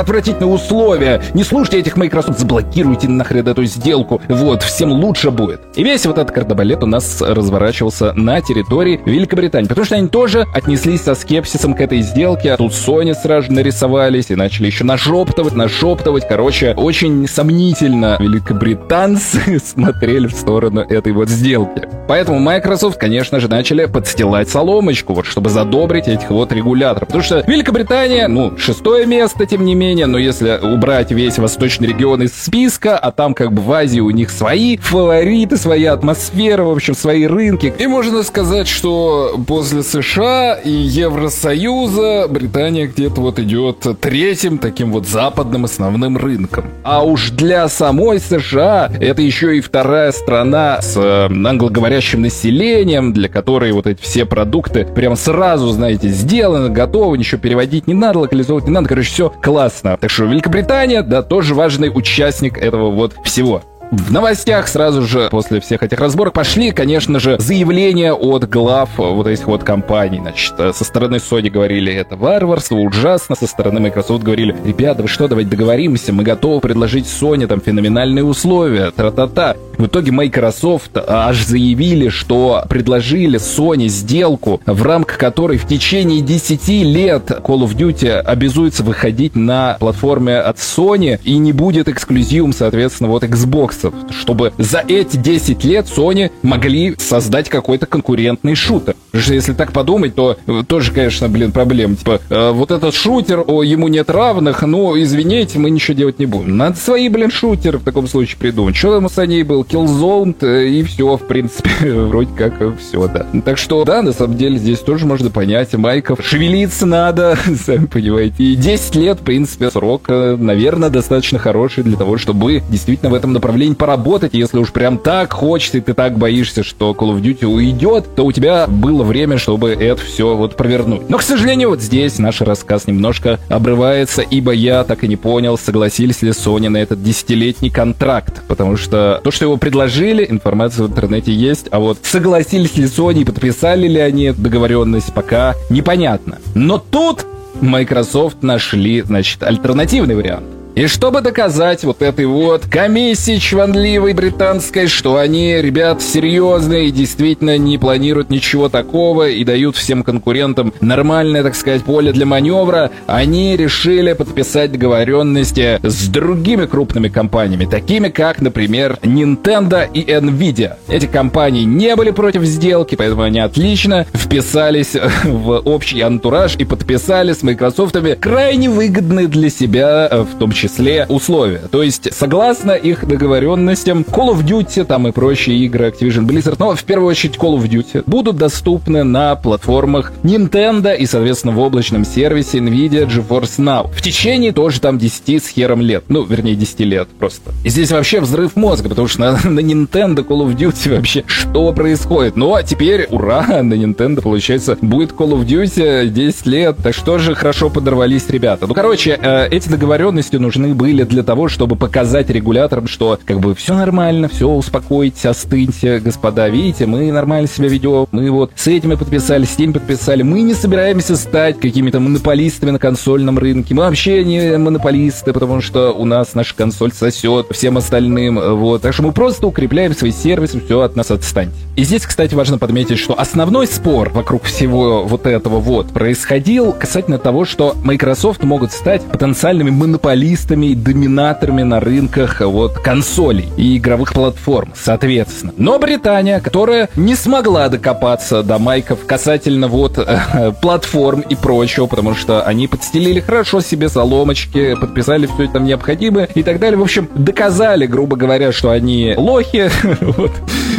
отвратительные 0.02 0.54
условия. 0.54 1.24
Не 1.34 1.46
слушайте 1.46 1.80
этих 1.80 1.96
Microsoft, 1.96 2.40
заблокируйте 2.40 3.08
нахрен 3.08 3.48
эту 3.48 3.64
сделку, 3.64 4.22
вот, 4.28 4.64
всем 4.64 4.92
лучше 4.92 5.32
будет. 5.32 5.62
И 5.76 5.84
весь 5.86 6.06
вот 6.06 6.18
этот 6.18 6.36
кардебалет 6.36 6.84
у 6.84 6.88
нас 6.88 7.22
разворачивался 7.22 8.12
на 8.12 8.42
территории 8.42 9.00
Великобритании, 9.06 9.70
потому 9.70 9.86
что 9.86 9.96
они 9.96 10.10
тоже 10.10 10.46
отнеслись 10.54 11.04
со 11.04 11.16
скепсисом 11.16 11.74
к 11.74 11.80
этой 11.80 12.02
сделке, 12.02 12.52
а 12.52 12.58
тут 12.58 12.74
Sony 12.74 13.14
сразу 13.14 13.54
нарисовались 13.54 14.30
и 14.30 14.36
начали 14.36 14.66
еще 14.66 14.84
нашептывать, 14.84 15.54
нашептывать. 15.54 16.28
Короче, 16.28 16.74
очень 16.76 17.30
сомнительно 17.30 18.18
великобританцы 18.20 19.58
смотрели 19.66 20.28
в 20.28 20.34
сторону 20.34 20.82
этой 20.82 21.14
вот 21.14 21.30
сделки. 21.30 21.93
Поэтому 22.08 22.40
Microsoft, 22.40 23.00
конечно 23.00 23.40
же, 23.40 23.48
начали 23.48 23.86
подстилать 23.86 24.50
соломочку, 24.50 25.14
вот 25.14 25.26
чтобы 25.26 25.50
задобрить 25.50 26.08
этих 26.08 26.30
вот 26.30 26.52
регуляторов. 26.52 27.08
Потому 27.08 27.24
что 27.24 27.44
Великобритания, 27.48 28.28
ну, 28.28 28.58
шестое 28.58 29.06
место, 29.06 29.46
тем 29.46 29.66
не 29.66 29.76
менее, 29.76 30.06
но 30.06 30.18
если 30.18 30.60
убрать 30.62 31.12
весь 31.12 31.38
восточный 31.38 31.88
регион 31.88 32.24
из 32.24 32.34
списка, 32.34 32.98
а 32.98 33.12
там 33.12 33.34
как 33.34 33.54
бы 33.54 33.62
в 33.62 33.72
Азии 33.72 34.00
у 34.00 34.10
них 34.10 34.30
свои 34.30 34.78
фавориты, 34.78 35.58
своя 35.58 35.94
атмосфера, 35.94 36.64
в 36.64 36.72
общем, 36.72 36.96
свои 36.96 37.26
рынки. 37.26 37.74
И 37.78 37.88
можно 37.88 38.24
сказать, 38.24 38.68
что 38.68 39.40
после 39.48 39.84
США 39.84 40.56
и 40.56 40.72
Евросоюза 40.72 42.28
Британия 42.30 42.88
где-то 42.88 43.22
вот 43.22 43.40
идет 43.40 43.86
третьим 44.02 44.58
таким 44.58 44.92
вот 44.92 45.08
западным 45.08 45.66
основным 45.66 46.18
рынком. 46.18 46.66
А 46.84 47.04
уж 47.04 47.30
для 47.32 47.68
самой 47.70 48.20
США 48.20 48.92
это 49.00 49.22
еще 49.22 49.58
и 49.58 49.62
вторая 49.62 50.12
страна 50.12 50.82
с 50.82 50.98
э, 50.98 51.26
англоговорящим 51.26 51.83
говорящим 51.84 52.22
населением, 52.22 53.12
для 53.12 53.28
которой 53.28 53.74
вот 53.74 53.88
эти 53.88 54.02
все 54.02 54.26
продукты 54.26 54.86
прям 54.86 55.18
сразу, 55.18 55.68
знаете, 55.68 56.08
сделаны, 56.08 56.70
готовы, 56.70 57.18
ничего 57.18 57.42
переводить 57.42 57.88
не 57.88 57.94
надо, 57.94 58.20
локализовывать 58.20 58.68
не 58.68 58.72
надо, 58.72 58.88
короче, 58.88 59.10
все 59.10 59.30
классно. 59.30 59.98
Так 60.00 60.10
что 60.10 60.24
Великобритания, 60.24 61.02
да, 61.02 61.22
тоже 61.24 61.54
важный 61.54 61.92
участник 61.94 62.58
этого 62.58 62.90
вот 62.90 63.16
всего. 63.26 63.64
В 63.94 64.12
новостях 64.12 64.68
сразу 64.68 65.04
же 65.04 65.30
после 65.30 65.60
всех 65.60 65.84
этих 65.84 66.00
разборок 66.00 66.34
пошли, 66.34 66.72
конечно 66.72 67.20
же, 67.20 67.38
заявления 67.40 68.14
от 68.14 68.50
глав 68.50 68.90
вот 68.98 69.28
этих 69.28 69.46
вот 69.46 69.64
компаний. 69.64 70.20
Значит, 70.20 70.56
со 70.76 70.84
стороны 70.84 71.18
Sony 71.18 71.50
говорили, 71.50 71.94
это 71.94 72.16
варварство, 72.16 72.76
ужасно, 72.76 73.36
со 73.36 73.46
стороны 73.46 73.80
Microsoft 73.80 74.24
говорили, 74.24 74.56
ребята, 74.66 75.04
вы 75.04 75.08
что, 75.08 75.28
давайте 75.28 75.52
договоримся, 75.52 76.12
мы 76.12 76.24
готовы 76.24 76.60
предложить 76.60 77.06
Sony 77.06 77.46
там 77.46 77.62
феноменальные 77.62 78.24
условия, 78.24 78.92
тра-та-та. 78.92 79.56
В 79.78 79.86
итоге 79.88 80.12
Microsoft 80.12 80.98
аж 80.98 81.44
заявили, 81.46 82.10
что 82.10 82.64
предложили 82.70 83.40
Sony 83.40 83.88
сделку, 83.88 84.62
в 84.66 84.84
рамках 84.84 85.18
которой 85.18 85.58
в 85.58 85.68
течение 85.68 86.22
10 86.22 86.68
лет 86.68 87.30
Call 87.30 87.64
of 87.64 87.76
Duty 87.76 88.12
обязуется 88.20 88.84
выходить 88.84 89.36
на 89.36 89.78
платформе 89.80 90.38
от 90.38 90.58
Sony 90.58 91.20
и 91.24 91.38
не 91.38 91.54
будет 91.54 91.88
эксклюзивом, 91.88 92.54
соответственно, 92.54 93.10
вот 93.10 93.24
Xbox 93.24 93.83
чтобы 94.12 94.54
за 94.58 94.84
эти 94.88 95.18
10 95.18 95.64
лет 95.64 95.88
Sony 95.88 96.32
могли 96.42 96.96
создать 96.98 97.50
какой-то 97.50 97.86
конкурентный 97.86 98.56
шутер. 98.56 98.96
Потому 99.14 99.26
что 99.26 99.34
если 99.36 99.54
так 99.54 99.72
подумать, 99.72 100.16
то 100.16 100.38
э, 100.48 100.64
тоже, 100.68 100.92
конечно, 100.92 101.30
блин, 101.30 101.52
проблема. 101.52 101.96
Типа, 101.96 102.20
э, 102.32 102.52
вот 102.52 102.72
этот 102.72 102.96
шутер, 102.96 103.44
о, 103.46 103.62
ему 103.62 103.88
нет 103.88 104.10
равных, 104.10 104.64
ну, 104.64 105.00
извините, 105.00 105.60
мы 105.60 105.70
ничего 105.70 105.96
делать 105.96 106.18
не 106.18 106.26
будем. 106.26 106.58
Надо 106.58 106.78
свои, 106.78 107.10
блин, 107.10 107.30
шутеры 107.30 107.78
в 107.78 107.84
таком 107.84 108.08
случае 108.08 108.38
придумать. 108.40 108.76
Что 108.76 108.96
там 108.96 109.06
у 109.06 109.10
Sony 109.10 109.44
был? 109.44 109.62
Killzone, 109.62 110.36
э, 110.42 110.68
и 110.68 110.82
все, 110.82 111.16
в 111.16 111.28
принципе, 111.28 111.70
вроде 111.94 112.32
как 112.36 112.60
э, 112.60 112.74
все, 112.80 113.08
да. 113.08 113.28
Так 113.46 113.60
что, 113.60 113.84
да, 113.86 114.02
на 114.02 114.14
самом 114.14 114.36
деле, 114.36 114.58
здесь 114.58 114.80
тоже 114.80 115.06
можно 115.06 115.30
понять, 115.30 115.74
Майков, 115.76 116.26
шевелиться 116.26 116.88
надо, 116.88 117.38
сами 117.66 117.86
понимаете. 117.86 118.44
И 118.44 118.56
10 118.56 118.96
лет, 118.96 119.20
в 119.20 119.24
принципе, 119.24 119.70
срок, 119.70 120.08
наверное, 120.10 120.90
достаточно 120.90 121.38
хороший 121.38 121.84
для 121.84 121.98
того, 121.98 122.18
чтобы 122.18 122.64
действительно 122.68 123.12
в 123.12 123.14
этом 123.14 123.32
направлении 123.32 123.73
поработать. 123.76 124.34
Если 124.34 124.58
уж 124.58 124.72
прям 124.72 124.98
так 124.98 125.34
хочется, 125.34 125.78
и 125.78 125.82
ты 125.82 125.94
так 125.94 126.18
боишься, 126.18 126.64
что 126.64 126.92
Call 126.92 127.16
of 127.16 127.22
Duty 127.22 127.46
уйдет, 127.46 128.16
то 128.16 128.26
у 128.26 128.32
тебя 128.32 128.68
было 128.68 129.04
время, 129.04 129.38
чтобы 129.38 129.72
это 129.72 130.02
все 130.02 130.36
вот 130.36 130.56
провернуть. 130.56 131.10
Но, 131.10 131.18
к 131.18 131.22
сожалению, 131.22 131.70
вот 131.70 131.82
здесь 131.82 132.20
наш 132.20 132.42
рассказ 132.42 132.88
немножко 132.88 133.40
обрывается, 133.50 134.22
ибо 134.22 134.52
я 134.52 134.84
так 134.84 135.04
и 135.04 135.08
не 135.08 135.16
понял, 135.16 135.58
согласились 135.58 136.22
ли 136.22 136.30
Sony 136.30 136.70
на 136.70 136.78
этот 136.78 137.04
десятилетний 137.04 137.70
контракт, 137.70 138.42
потому 138.48 138.78
что 138.78 139.22
то, 139.24 139.32
что 139.32 139.46
его 139.46 139.58
предложили, 139.58 140.26
информация 140.30 140.86
в 140.86 140.90
интернете 140.90 141.34
есть, 141.34 141.68
а 141.72 141.80
вот 141.80 142.00
согласились 142.04 142.78
ли 142.78 142.86
Sony 142.86 143.26
подписали 143.26 143.88
ли 143.88 144.00
они 144.00 144.32
договоренность, 144.32 145.14
пока 145.14 145.56
непонятно. 145.70 146.40
Но 146.56 146.78
тут 146.78 147.26
Microsoft 147.62 148.44
нашли, 148.44 149.02
значит, 149.02 149.44
альтернативный 149.44 150.16
вариант. 150.16 150.46
И 150.76 150.88
чтобы 150.88 151.22
доказать 151.22 151.84
вот 151.84 152.02
этой 152.02 152.26
вот 152.26 152.66
комиссии 152.66 153.38
чванливой 153.38 154.14
британской, 154.14 154.88
что 154.88 155.18
они, 155.18 155.62
ребят, 155.62 156.02
серьезные 156.02 156.88
и 156.88 156.92
действительно 156.92 157.60
не 157.60 157.78
планируют 157.78 158.32
ничего 158.32 158.70
такого 158.70 159.30
и 159.30 159.44
дают 159.44 159.76
всем 159.76 160.02
конкурентам 160.02 160.74
нормальное, 160.82 161.44
так 161.44 161.54
сказать, 161.54 161.84
поле 161.84 162.12
для 162.12 162.26
маневра, 162.26 162.90
они 163.06 163.56
решили 163.56 164.14
подписать 164.14 164.72
договоренности 164.72 165.80
с 165.84 166.08
другими 166.08 166.66
крупными 166.66 167.08
компаниями, 167.08 167.66
такими 167.66 168.10
как, 168.10 168.42
например, 168.42 168.98
Nintendo 169.04 169.88
и 169.94 170.02
Nvidia. 170.02 170.78
Эти 170.88 171.06
компании 171.06 171.66
не 171.66 171.96
были 171.96 172.10
против 172.10 172.46
сделки, 172.46 172.96
поэтому 172.96 173.22
они 173.22 173.40
отлично 173.40 174.08
вписались 174.12 174.96
в 175.24 175.52
общий 175.66 176.02
антураж 176.02 176.56
и 176.58 176.66
подписали 176.66 177.34
с 177.34 177.44
Microsoft 177.44 177.96
крайне 178.20 178.72
выгодные 178.72 179.28
для 179.28 179.52
себя, 179.52 180.10
в 180.12 180.40
том 180.40 180.52
числе 180.52 180.63
числе 180.64 181.06
условия. 181.10 181.64
То 181.72 181.84
есть, 181.84 182.14
согласно 182.14 182.72
их 182.72 183.06
договоренностям, 183.06 184.06
Call 184.08 184.34
of 184.34 184.46
Duty 184.46 184.86
там 184.86 185.08
и 185.08 185.12
прочие 185.12 185.58
игры 185.58 185.90
Activision 185.90 186.26
Blizzard, 186.26 186.56
но 186.60 186.74
в 186.74 186.84
первую 186.84 187.10
очередь 187.10 187.36
Call 187.36 187.58
of 187.58 187.68
Duty, 187.68 188.04
будут 188.06 188.38
доступны 188.38 189.04
на 189.04 189.36
платформах 189.36 190.14
Nintendo 190.24 190.96
и, 190.96 191.06
соответственно, 191.06 191.54
в 191.54 191.60
облачном 191.60 192.06
сервисе 192.06 192.60
NVIDIA 192.60 193.08
GeForce 193.08 193.60
Now. 193.60 193.92
В 193.94 194.02
течение 194.02 194.54
тоже 194.54 194.80
там 194.80 194.98
10 194.98 195.44
с 195.44 195.50
хером 195.50 195.82
лет. 195.82 196.06
Ну, 196.08 196.24
вернее, 196.24 196.56
10 196.56 196.80
лет 196.82 197.10
просто. 197.20 197.52
И 197.64 197.70
здесь 197.70 197.92
вообще 197.92 198.22
взрыв 198.22 198.56
мозга, 198.56 198.88
потому 198.88 199.08
что 199.08 199.20
на, 199.20 199.32
на 199.32 199.60
Nintendo 199.60 200.26
Call 200.26 200.48
of 200.48 200.56
Duty 200.56 200.96
вообще 200.96 201.24
что 201.26 201.74
происходит? 201.74 202.38
Ну, 202.38 202.54
а 202.54 202.64
теперь, 202.64 203.08
ура, 203.10 203.62
на 203.62 203.74
Nintendo, 203.74 204.22
получается, 204.22 204.78
будет 204.82 205.12
Call 205.12 205.32
of 205.32 205.46
Duty 205.46 206.08
10 206.08 206.46
лет. 206.46 206.78
Так 206.82 206.96
что 206.96 207.18
же 207.18 207.36
хорошо 207.36 207.70
подорвались 207.70 208.30
ребята. 208.30 208.66
Ну, 208.66 208.74
короче, 208.74 209.20
э, 209.22 209.48
эти 209.50 209.68
договоренности 209.68 210.38
нужны 210.38 210.53
нужны 210.54 210.76
были 210.76 211.04
для 211.04 211.24
того, 211.24 211.48
чтобы 211.48 211.76
показать 211.76 212.30
регуляторам, 212.30 212.88
что 212.88 213.18
как 213.26 213.40
бы 213.40 213.56
все 213.56 213.74
нормально, 213.74 214.28
все 214.28 214.48
успокойтесь, 214.48 215.26
остыньте, 215.26 216.00
господа, 216.00 216.48
видите, 216.48 216.86
мы 216.86 217.12
нормально 217.12 217.48
себя 217.48 217.68
ведем, 217.68 218.08
мы 218.12 218.30
вот 218.30 218.52
с 218.56 218.68
этими 218.68 218.96
подписали, 218.96 219.46
с 219.46 219.56
теми 219.56 219.74
подписали, 219.74 220.22
мы 220.22 220.42
не 220.42 220.54
собираемся 220.54 221.16
стать 221.16 221.60
какими-то 221.60 222.00
монополистами 222.00 222.72
на 222.72 222.80
консольном 222.80 223.40
рынке, 223.40 223.74
мы 223.74 223.84
вообще 223.84 224.24
не 224.24 224.58
монополисты, 224.58 225.34
потому 225.34 225.62
что 225.62 225.92
у 225.92 226.06
нас 226.06 226.36
наша 226.36 226.56
консоль 226.56 226.92
сосет 226.92 227.48
всем 227.52 227.78
остальным, 227.78 228.40
вот, 228.40 228.84
так 228.84 228.94
что 228.94 229.04
мы 229.04 229.12
просто 229.12 229.48
укрепляем 229.48 229.96
свои 229.96 230.12
сервисы, 230.12 230.62
все 230.64 230.82
от 230.82 230.96
нас 230.96 231.10
отстаньте. 231.10 231.56
И 231.76 231.84
здесь, 231.84 232.04
кстати, 232.04 232.36
важно 232.36 232.60
подметить, 232.60 233.00
что 233.00 233.20
основной 233.20 233.66
спор 233.66 234.10
вокруг 234.10 234.44
всего 234.44 235.04
вот 235.04 235.26
этого 235.26 235.60
вот 235.60 235.88
происходил 235.88 236.74
касательно 236.74 237.18
того, 237.18 237.46
что 237.46 237.76
Microsoft 237.84 238.44
могут 238.44 238.72
стать 238.72 239.02
потенциальными 239.02 239.72
монополистами 239.72 240.43
монополистами 240.44 240.68
и 240.68 240.76
доминаторами 240.76 241.64
на 241.64 241.80
рынках 241.80 242.42
вот 242.42 242.74
консолей 242.80 243.50
и 243.58 243.78
игровых 243.78 244.14
платформ, 244.14 244.74
соответственно. 244.76 245.54
Но 245.58 245.80
Британия, 245.80 246.40
которая 246.40 246.90
не 246.96 247.16
смогла 247.16 247.70
докопаться 247.70 248.44
до 248.44 248.60
майков 248.60 249.06
касательно 249.06 249.68
вот 249.68 249.98
э, 249.98 250.54
платформ 250.62 251.22
и 251.22 251.36
прочего, 251.36 251.88
потому 251.88 252.16
что 252.16 252.44
они 252.44 252.68
подстелили 252.68 253.20
хорошо 253.20 253.62
себе 253.62 253.90
соломочки, 253.90 254.76
подписали 254.76 255.28
все 255.28 255.46
это 255.46 255.60
необходимое 255.60 256.28
и 256.36 256.44
так 256.44 256.60
далее. 256.60 256.78
В 256.78 256.84
общем, 256.84 257.10
доказали, 257.16 257.86
грубо 257.86 258.16
говоря, 258.16 258.52
что 258.52 258.72
они 258.72 259.14
лохи. 259.18 259.70
Э, 260.14 260.28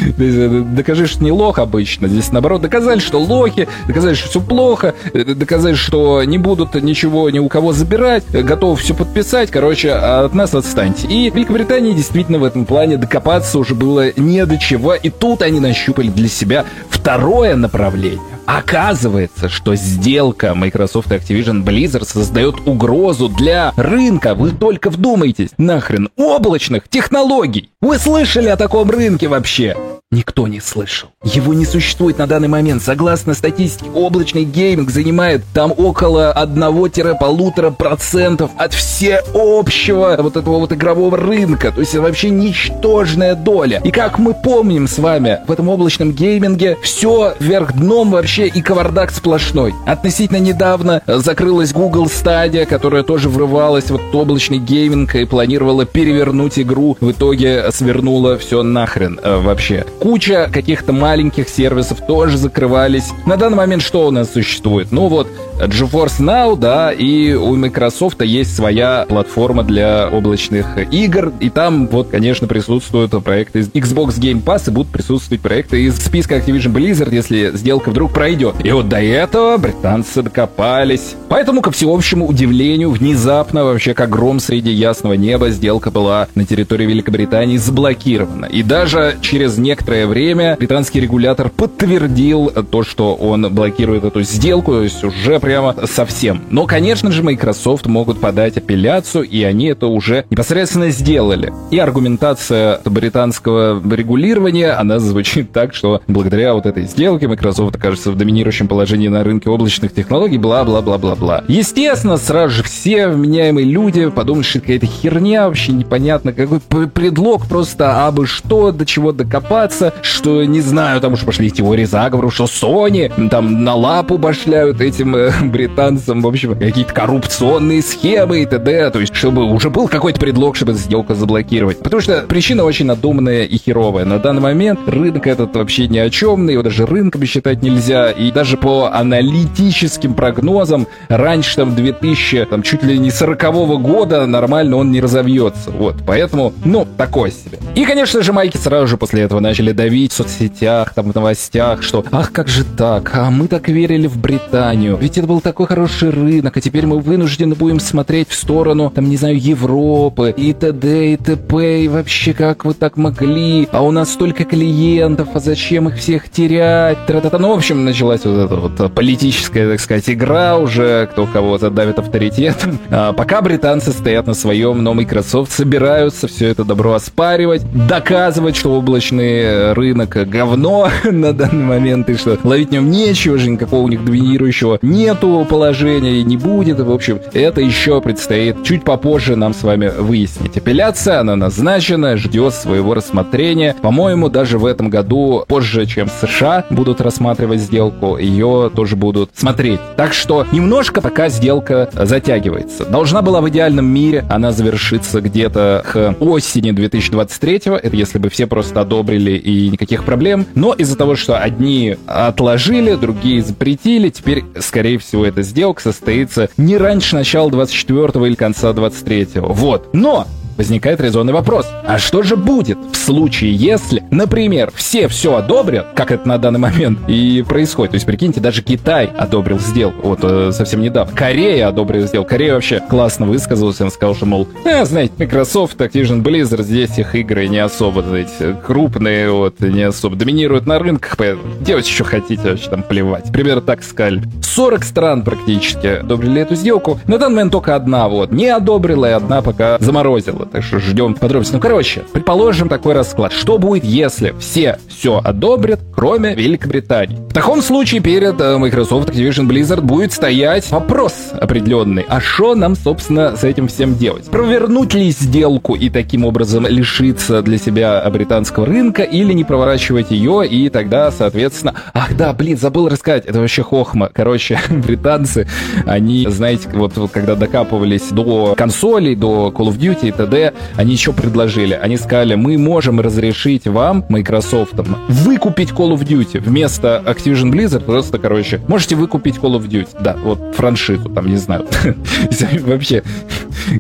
докажи, 0.74 1.06
что 1.06 1.24
не 1.24 1.32
лох 1.32 1.58
обычно. 1.58 2.08
Здесь 2.08 2.32
наоборот 2.32 2.62
доказали, 2.62 2.98
что 2.98 3.20
лохи, 3.20 3.68
доказали, 3.86 4.14
что 4.14 4.28
все 4.28 4.40
плохо, 4.40 4.94
э, 5.12 5.24
доказали, 5.34 5.74
что 5.74 6.22
не 6.24 6.38
будут 6.38 6.74
ничего 6.74 7.30
ни 7.30 7.38
у 7.38 7.48
кого 7.48 7.72
забирать, 7.72 8.24
готовы 8.30 8.76
все 8.76 8.94
подписать, 8.94 9.50
короче, 9.50 9.92
от 9.92 10.34
нас 10.34 10.54
отстаньте. 10.54 11.06
И 11.08 11.30
Великобритании 11.30 11.92
действительно 11.92 12.38
в 12.38 12.44
этом 12.44 12.64
плане 12.64 12.96
докопаться 12.96 13.58
уже 13.58 13.74
было 13.74 14.12
не 14.16 14.44
до 14.46 14.58
чего, 14.58 14.94
и 14.94 15.10
тут 15.10 15.42
они 15.42 15.60
нащупали 15.60 16.08
для 16.08 16.28
себя 16.28 16.64
второе 16.88 17.56
направление. 17.56 18.20
Оказывается, 18.46 19.48
что 19.48 19.74
сделка 19.74 20.54
Microsoft 20.54 21.10
и 21.12 21.14
Activision 21.14 21.64
Blizzard 21.64 22.04
создает 22.04 22.56
угрозу 22.66 23.28
для 23.28 23.72
рынка. 23.76 24.34
Вы 24.34 24.52
только 24.52 24.90
вдумайтесь. 24.90 25.50
Нахрен 25.56 26.10
облачных 26.16 26.88
технологий. 26.88 27.70
Вы 27.80 27.98
слышали 27.98 28.48
о 28.48 28.56
таком 28.56 28.90
рынке 28.90 29.28
вообще? 29.28 29.76
никто 30.14 30.48
не 30.48 30.60
слышал. 30.60 31.10
Его 31.22 31.52
не 31.54 31.64
существует 31.66 32.18
на 32.18 32.26
данный 32.26 32.48
момент. 32.48 32.82
Согласно 32.82 33.34
статистике, 33.34 33.90
облачный 33.90 34.44
гейминг 34.44 34.90
занимает 34.90 35.44
там 35.52 35.74
около 35.76 36.34
1-1,5% 36.36 38.50
от 38.56 38.72
всеобщего 38.72 40.16
вот 40.20 40.36
этого 40.36 40.60
вот 40.60 40.72
игрового 40.72 41.16
рынка. 41.16 41.72
То 41.72 41.80
есть 41.80 41.94
это 41.94 42.02
вообще 42.02 42.30
ничтожная 42.30 43.34
доля. 43.34 43.80
И 43.84 43.90
как 43.90 44.18
мы 44.18 44.34
помним 44.34 44.86
с 44.86 44.98
вами, 44.98 45.40
в 45.46 45.52
этом 45.52 45.68
облачном 45.68 46.12
гейминге 46.12 46.78
все 46.82 47.34
вверх 47.40 47.74
дном 47.74 48.12
вообще 48.12 48.33
и 48.42 48.62
кавардак 48.62 49.10
сплошной. 49.10 49.74
Относительно 49.86 50.38
недавно 50.38 51.02
закрылась 51.06 51.72
Google 51.72 52.06
Stadia, 52.06 52.66
которая 52.66 53.02
тоже 53.02 53.28
врывалась 53.28 53.90
в 53.90 53.94
этот 53.96 54.14
облачный 54.14 54.58
гейминг 54.58 55.14
и 55.14 55.24
планировала 55.24 55.84
перевернуть 55.86 56.58
игру. 56.58 56.96
В 57.00 57.12
итоге 57.12 57.70
свернула 57.70 58.38
все 58.38 58.62
нахрен 58.62 59.20
э, 59.22 59.38
вообще. 59.38 59.84
Куча 60.00 60.50
каких-то 60.52 60.92
маленьких 60.92 61.48
сервисов 61.48 62.06
тоже 62.06 62.36
закрывались. 62.36 63.10
На 63.26 63.36
данный 63.36 63.56
момент 63.56 63.82
что 63.82 64.06
у 64.06 64.10
нас 64.10 64.32
существует? 64.32 64.92
Ну 64.92 65.08
вот, 65.08 65.28
GeForce 65.58 66.20
Now, 66.20 66.56
да, 66.58 66.92
и 66.92 67.32
у 67.34 67.54
Microsoft 67.54 68.22
есть 68.22 68.54
своя 68.54 69.06
платформа 69.08 69.62
для 69.62 70.08
облачных 70.08 70.66
игр, 70.92 71.32
и 71.40 71.50
там 71.50 71.86
вот, 71.88 72.08
конечно, 72.08 72.46
присутствуют 72.46 73.12
проекты 73.22 73.60
из 73.60 73.68
Xbox 73.68 74.18
Game 74.18 74.42
Pass, 74.42 74.64
и 74.68 74.70
будут 74.70 74.92
присутствовать 74.92 75.40
проекты 75.40 75.84
из 75.84 75.96
списка 75.96 76.36
Activision 76.36 76.72
Blizzard, 76.72 77.14
если 77.14 77.52
сделка 77.54 77.90
вдруг 77.90 78.12
пройдет. 78.24 78.54
И 78.64 78.72
вот 78.72 78.88
до 78.88 79.02
этого 79.02 79.58
британцы 79.58 80.22
докопались. 80.22 81.14
Поэтому, 81.28 81.60
ко 81.60 81.70
всеобщему 81.70 82.26
удивлению, 82.26 82.90
внезапно, 82.90 83.64
вообще 83.64 83.92
как 83.92 84.08
гром 84.08 84.40
среди 84.40 84.70
ясного 84.70 85.12
неба, 85.12 85.50
сделка 85.50 85.90
была 85.90 86.28
на 86.34 86.46
территории 86.46 86.86
Великобритании 86.86 87.58
заблокирована. 87.58 88.46
И 88.46 88.62
даже 88.62 89.18
через 89.20 89.58
некоторое 89.58 90.06
время 90.06 90.56
британский 90.58 91.00
регулятор 91.00 91.50
подтвердил 91.50 92.50
то, 92.70 92.82
что 92.82 93.14
он 93.14 93.54
блокирует 93.54 94.04
эту 94.04 94.22
сделку, 94.22 94.72
то 94.72 94.82
есть 94.84 95.04
уже 95.04 95.38
прямо 95.38 95.76
совсем. 95.86 96.40
Но, 96.48 96.64
конечно 96.64 97.12
же, 97.12 97.22
Microsoft 97.22 97.84
могут 97.84 98.22
подать 98.22 98.56
апелляцию, 98.56 99.24
и 99.24 99.42
они 99.42 99.66
это 99.66 99.86
уже 99.86 100.24
непосредственно 100.30 100.88
сделали. 100.88 101.52
И 101.70 101.78
аргументация 101.78 102.80
британского 102.86 103.82
регулирования, 103.94 104.70
она 104.70 104.98
звучит 104.98 105.52
так, 105.52 105.74
что 105.74 106.00
благодаря 106.08 106.54
вот 106.54 106.64
этой 106.64 106.84
сделке 106.84 107.28
Microsoft 107.28 107.76
окажется 107.76 108.13
в 108.14 108.18
доминирующем 108.18 108.68
положении 108.68 109.08
на 109.08 109.24
рынке 109.24 109.50
облачных 109.50 109.92
технологий, 109.94 110.38
бла-бла-бла-бла-бла. 110.38 111.44
Естественно, 111.48 112.16
сразу 112.16 112.54
же 112.54 112.62
все 112.62 113.08
вменяемые 113.08 113.66
люди 113.66 114.08
подумают, 114.10 114.46
что 114.46 114.60
какая-то 114.60 114.86
херня, 114.86 115.48
вообще 115.48 115.72
непонятно, 115.72 116.32
какой 116.32 116.60
предлог 116.60 117.46
просто 117.46 118.06
абы 118.06 118.26
что, 118.26 118.72
до 118.72 118.86
чего 118.86 119.12
докопаться, 119.12 119.92
что, 120.02 120.44
не 120.44 120.60
знаю, 120.60 121.00
там 121.00 121.12
уж 121.14 121.20
пошли 121.20 121.50
теории 121.50 121.84
заговора, 121.84 122.30
что 122.30 122.44
Sony 122.44 123.28
там 123.28 123.64
на 123.64 123.74
лапу 123.74 124.18
башляют 124.18 124.80
этим 124.80 125.16
э, 125.16 125.32
британцам, 125.42 126.22
в 126.22 126.26
общем, 126.26 126.58
какие-то 126.58 126.92
коррупционные 126.92 127.82
схемы 127.82 128.42
и 128.42 128.46
т.д. 128.46 128.90
То 128.90 129.00
есть, 129.00 129.14
чтобы 129.14 129.44
уже 129.44 129.70
был 129.70 129.88
какой-то 129.88 130.20
предлог, 130.20 130.56
чтобы 130.56 130.74
сделку 130.74 131.14
заблокировать. 131.14 131.80
Потому 131.80 132.00
что 132.00 132.22
причина 132.22 132.64
очень 132.64 132.86
надуманная 132.86 133.44
и 133.44 133.56
херовая. 133.56 134.04
На 134.04 134.18
данный 134.18 134.42
момент 134.42 134.80
рынок 134.86 135.26
этот 135.26 135.54
вообще 135.56 135.88
ни 135.88 135.98
о 135.98 136.10
чем, 136.10 136.48
его 136.48 136.62
даже 136.62 136.86
рынком 136.86 137.24
считать 137.24 137.62
нельзя. 137.62 138.03
И 138.10 138.30
даже 138.30 138.56
по 138.56 138.90
аналитическим 138.92 140.14
прогнозам, 140.14 140.86
раньше 141.08 141.56
там 141.56 141.74
2000, 141.74 142.46
там 142.46 142.62
чуть 142.62 142.82
ли 142.82 142.98
не 142.98 143.10
40 143.10 143.42
-го 143.42 143.78
года 143.78 144.26
нормально 144.26 144.76
он 144.76 144.90
не 144.90 145.00
разовьется. 145.00 145.70
Вот, 145.70 145.96
поэтому, 146.06 146.52
ну, 146.64 146.86
такой 146.96 147.30
себе. 147.30 147.58
И, 147.74 147.84
конечно 147.84 148.22
же, 148.22 148.32
майки 148.32 148.56
сразу 148.56 148.86
же 148.86 148.96
после 148.96 149.22
этого 149.22 149.40
начали 149.40 149.72
давить 149.72 150.12
в 150.12 150.16
соцсетях, 150.16 150.94
там, 150.94 151.10
в 151.10 151.14
новостях, 151.14 151.82
что 151.82 152.04
«Ах, 152.12 152.32
как 152.32 152.48
же 152.48 152.64
так? 152.64 153.10
А 153.14 153.30
мы 153.30 153.48
так 153.48 153.68
верили 153.68 154.06
в 154.06 154.16
Британию. 154.18 154.96
Ведь 155.00 155.18
это 155.18 155.26
был 155.26 155.40
такой 155.40 155.66
хороший 155.66 156.10
рынок, 156.10 156.56
а 156.56 156.60
теперь 156.60 156.86
мы 156.86 157.00
вынуждены 157.00 157.54
будем 157.54 157.80
смотреть 157.80 158.28
в 158.28 158.34
сторону, 158.34 158.90
там, 158.94 159.08
не 159.08 159.16
знаю, 159.16 159.38
Европы 159.38 160.34
и 160.36 160.52
т.д. 160.52 161.12
и 161.12 161.16
т.п. 161.16 161.82
И 161.82 161.88
вообще, 161.88 162.32
как 162.32 162.64
вы 162.64 162.74
так 162.74 162.96
могли? 162.96 163.68
А 163.72 163.82
у 163.82 163.90
нас 163.90 164.12
столько 164.12 164.44
клиентов, 164.44 165.28
а 165.34 165.40
зачем 165.40 165.88
их 165.88 165.96
всех 165.96 166.28
терять? 166.28 167.06
Тра-та-та. 167.06 167.38
Ну, 167.38 167.48
в 167.50 167.56
общем, 167.56 167.84
началась 167.94 168.24
вот 168.24 168.36
эта 168.36 168.56
вот 168.56 168.92
политическая, 168.92 169.70
так 169.70 169.78
сказать, 169.78 170.10
игра 170.10 170.58
уже, 170.58 171.08
кто 171.12 171.26
кого 171.26 171.58
задавит 171.58 171.98
авторитетом. 171.98 172.78
А 172.90 173.12
пока 173.12 173.40
британцы 173.40 173.90
стоят 173.92 174.26
на 174.26 174.34
своем, 174.34 174.82
но 174.82 174.94
Microsoft 174.94 175.50
собираются 175.50 176.28
все 176.28 176.48
это 176.48 176.64
добро 176.64 176.92
оспаривать, 176.92 177.62
доказывать, 177.86 178.56
что 178.56 178.74
облачный 178.74 179.72
рынок 179.72 180.10
говно 180.28 180.88
на 181.04 181.32
данный 181.32 181.64
момент, 181.64 182.08
и 182.08 182.16
что 182.16 182.38
ловить 182.44 182.68
в 182.68 182.72
нем 182.72 182.90
нечего 182.90 183.36
же, 183.38 183.50
никакого 183.50 183.82
у 183.82 183.88
них 183.88 184.04
доминирующего 184.04 184.78
нету 184.82 185.46
положения 185.48 186.20
и 186.20 186.24
не 186.24 186.36
будет. 186.36 186.80
В 186.80 186.90
общем, 186.90 187.20
это 187.32 187.60
еще 187.60 188.00
предстоит 188.00 188.62
чуть 188.64 188.84
попозже 188.84 189.36
нам 189.36 189.54
с 189.54 189.62
вами 189.62 189.92
выяснить. 189.96 190.56
Апелляция, 190.56 191.20
она 191.20 191.36
назначена, 191.36 192.16
ждет 192.16 192.54
своего 192.54 192.94
рассмотрения. 192.94 193.74
По-моему, 193.82 194.28
даже 194.28 194.58
в 194.58 194.66
этом 194.66 194.90
году, 194.90 195.44
позже, 195.46 195.86
чем 195.86 196.08
США 196.08 196.64
будут 196.70 197.00
рассматривать 197.00 197.60
сделку, 197.60 197.83
ее 198.18 198.70
тоже 198.74 198.96
будут 198.96 199.30
смотреть. 199.34 199.80
Так 199.96 200.12
что 200.12 200.46
немножко 200.52 201.00
пока 201.00 201.28
сделка 201.28 201.88
затягивается. 201.92 202.84
Должна 202.84 203.22
была 203.22 203.40
в 203.40 203.48
идеальном 203.48 203.86
мире 203.86 204.24
она 204.30 204.52
завершиться 204.52 205.20
где-то 205.20 205.84
к 205.84 206.16
осени 206.20 206.70
2023 206.70 207.54
это 207.54 207.96
если 207.96 208.18
бы 208.18 208.28
все 208.28 208.46
просто 208.46 208.80
одобрили 208.80 209.32
и 209.32 209.68
никаких 209.70 210.04
проблем. 210.04 210.46
Но 210.54 210.72
из-за 210.72 210.96
того, 210.96 211.16
что 211.16 211.38
одни 211.38 211.96
отложили, 212.06 212.94
другие 212.94 213.42
запретили, 213.42 214.10
теперь, 214.10 214.44
скорее 214.58 214.98
всего, 214.98 215.24
эта 215.24 215.42
сделка 215.42 215.82
состоится 215.82 216.48
не 216.56 216.76
раньше 216.76 217.14
начала 217.16 217.50
24 217.50 218.26
или 218.26 218.34
конца 218.34 218.72
23 218.72 219.22
-го. 219.22 219.52
Вот. 219.52 219.90
Но 219.92 220.26
возникает 220.56 221.00
резонный 221.00 221.32
вопрос. 221.32 221.66
А 221.84 221.98
что 221.98 222.22
же 222.22 222.36
будет 222.36 222.78
в 222.92 222.96
случае, 222.96 223.54
если, 223.54 224.02
например, 224.10 224.70
все 224.74 225.08
все 225.08 225.36
одобрят, 225.36 225.88
как 225.94 226.10
это 226.10 226.26
на 226.26 226.38
данный 226.38 226.60
момент 226.60 226.98
и 227.08 227.44
происходит? 227.46 227.92
То 227.92 227.96
есть, 227.96 228.06
прикиньте, 228.06 228.40
даже 228.40 228.62
Китай 228.62 229.06
одобрил 229.06 229.58
сделку, 229.58 230.08
вот 230.08 230.20
э, 230.22 230.52
совсем 230.52 230.80
недавно. 230.80 231.14
Корея 231.14 231.68
одобрила 231.68 232.06
сделку. 232.06 232.30
Корея 232.30 232.54
вообще 232.54 232.80
классно 232.80 233.26
высказалась, 233.26 233.80
он 233.80 233.90
сказал, 233.90 234.14
что, 234.14 234.26
мол, 234.26 234.48
э, 234.64 234.84
знаете, 234.84 235.12
Microsoft, 235.18 235.80
Activision 235.80 236.22
Blizzard, 236.22 236.62
здесь 236.62 236.98
их 236.98 237.14
игры 237.14 237.48
не 237.48 237.58
особо, 237.58 238.02
знаете, 238.02 238.56
крупные, 238.64 239.30
вот, 239.30 239.60
не 239.60 239.82
особо 239.82 240.16
доминируют 240.16 240.66
на 240.66 240.78
рынках, 240.78 241.16
поэтому 241.16 241.42
делать 241.60 241.86
что 241.86 242.04
хотите, 242.04 242.42
вообще 242.42 242.70
там 242.70 242.82
плевать. 242.82 243.30
Примерно 243.32 243.62
так 243.62 243.82
сказали. 243.82 244.22
40 244.42 244.84
стран 244.84 245.22
практически 245.22 245.86
одобрили 245.86 246.42
эту 246.42 246.54
сделку. 246.54 247.00
На 247.06 247.18
данный 247.18 247.36
момент 247.36 247.52
только 247.52 247.74
одна 247.74 248.08
вот 248.08 248.32
не 248.32 248.46
одобрила, 248.46 249.06
и 249.06 249.12
одна 249.12 249.42
пока 249.42 249.78
заморозила 249.80 250.43
было, 250.44 250.50
так 250.50 250.62
что 250.62 250.78
ждем 250.78 251.14
подробностей. 251.14 251.56
Ну, 251.56 251.60
короче, 251.60 252.02
предположим 252.12 252.68
такой 252.68 252.94
расклад. 252.94 253.32
Что 253.32 253.58
будет, 253.58 253.84
если 253.84 254.34
все 254.38 254.78
все 254.88 255.20
одобрят, 255.22 255.80
кроме 255.94 256.34
Великобритании? 256.34 257.16
В 257.28 257.34
таком 257.34 257.62
случае 257.62 258.00
перед 258.00 258.40
э, 258.40 258.56
Microsoft 258.58 259.10
Activision 259.10 259.48
Blizzard 259.48 259.80
будет 259.80 260.12
стоять 260.12 260.70
вопрос 260.70 261.14
определенный. 261.32 262.04
А 262.08 262.20
что 262.20 262.54
нам, 262.54 262.76
собственно, 262.76 263.36
с 263.36 263.44
этим 263.44 263.68
всем 263.68 263.96
делать? 263.96 264.26
Провернуть 264.26 264.94
ли 264.94 265.10
сделку 265.10 265.74
и 265.74 265.90
таким 265.90 266.24
образом 266.24 266.66
лишиться 266.66 267.42
для 267.42 267.58
себя 267.58 268.08
британского 268.10 268.66
рынка 268.66 269.02
или 269.02 269.32
не 269.32 269.44
проворачивать 269.44 270.10
ее 270.10 270.46
и 270.46 270.68
тогда, 270.68 271.10
соответственно... 271.10 271.74
Ах 271.92 272.16
да, 272.16 272.32
блин, 272.32 272.56
забыл 272.56 272.88
рассказать, 272.88 273.24
это 273.26 273.40
вообще 273.40 273.62
хохма. 273.62 274.10
Короче, 274.12 274.60
британцы, 274.70 275.48
они, 275.86 276.26
знаете, 276.28 276.68
вот 276.72 276.92
когда 277.12 277.34
докапывались 277.34 278.08
до 278.10 278.54
консолей, 278.56 279.16
до 279.16 279.52
Call 279.54 279.68
of 279.68 279.78
Duty 279.78 280.08
и 280.08 280.12
т.д., 280.12 280.33
Они 280.76 280.92
еще 280.92 281.12
предложили, 281.12 281.74
они 281.74 281.96
сказали, 281.96 282.34
мы 282.34 282.58
можем 282.58 283.00
разрешить 283.00 283.66
вам, 283.66 284.04
Microsoft, 284.08 284.74
выкупить 285.08 285.70
Call 285.70 285.94
of 285.94 286.06
Duty 286.06 286.40
вместо 286.40 287.02
Activision 287.06 287.50
Blizzard, 287.50 287.84
просто, 287.84 288.18
короче, 288.18 288.60
можете 288.68 288.96
выкупить 288.96 289.36
Call 289.36 289.58
of 289.58 289.68
Duty. 289.68 289.88
Да, 290.00 290.16
вот 290.22 290.54
франшизу, 290.56 291.08
там, 291.08 291.26
не 291.26 291.36
знаю. 291.36 291.66
Вообще, 292.60 293.02